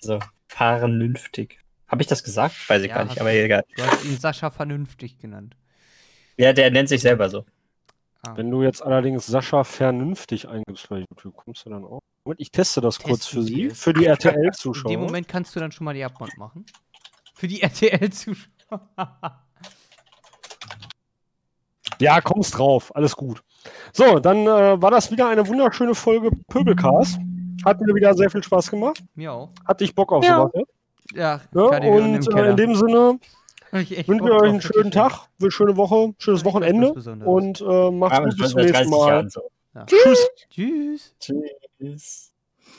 [0.00, 1.58] So, vernünftig.
[1.88, 2.54] Habe ich das gesagt?
[2.68, 3.64] Weiß ich Ja, gar nicht, aber egal.
[3.76, 5.56] Du hast ihn Sascha vernünftig genannt.
[6.36, 7.44] Ja, der nennt sich selber so.
[8.22, 8.36] Ah.
[8.36, 12.00] Wenn du jetzt allerdings Sascha vernünftig eingibst bei YouTube, kommst du dann auch.
[12.24, 14.90] Moment, ich teste das kurz Testen für Sie für die In RTL-Zuschauer.
[14.90, 16.66] dem Moment kannst du dann schon mal die Abmod machen.
[17.38, 18.48] Für die RTL-Zuschauer.
[22.00, 23.42] Ja, kommst drauf, alles gut.
[23.92, 27.18] So, dann äh, war das wieder eine wunderschöne Folge Pöbelcast.
[27.64, 29.02] Hat mir wieder sehr viel Spaß gemacht.
[29.14, 29.50] Mir auch.
[29.66, 30.48] Hatte ich Bock auf Ja.
[30.52, 30.66] sowas.
[31.14, 31.62] Ja, Ne?
[31.62, 33.18] ich hören im Und äh, in dem Sinne
[33.70, 36.92] wünschen wir euch einen schönen Tag, eine schöne Woche, schönes Ja, Wochenende
[37.24, 39.30] und äh, macht's Aber gut bis zum nächsten 30 Mal.
[39.30, 39.40] So.
[39.86, 40.28] Tschüss.
[40.50, 41.14] Tschüss.
[41.20, 42.32] Tschüss.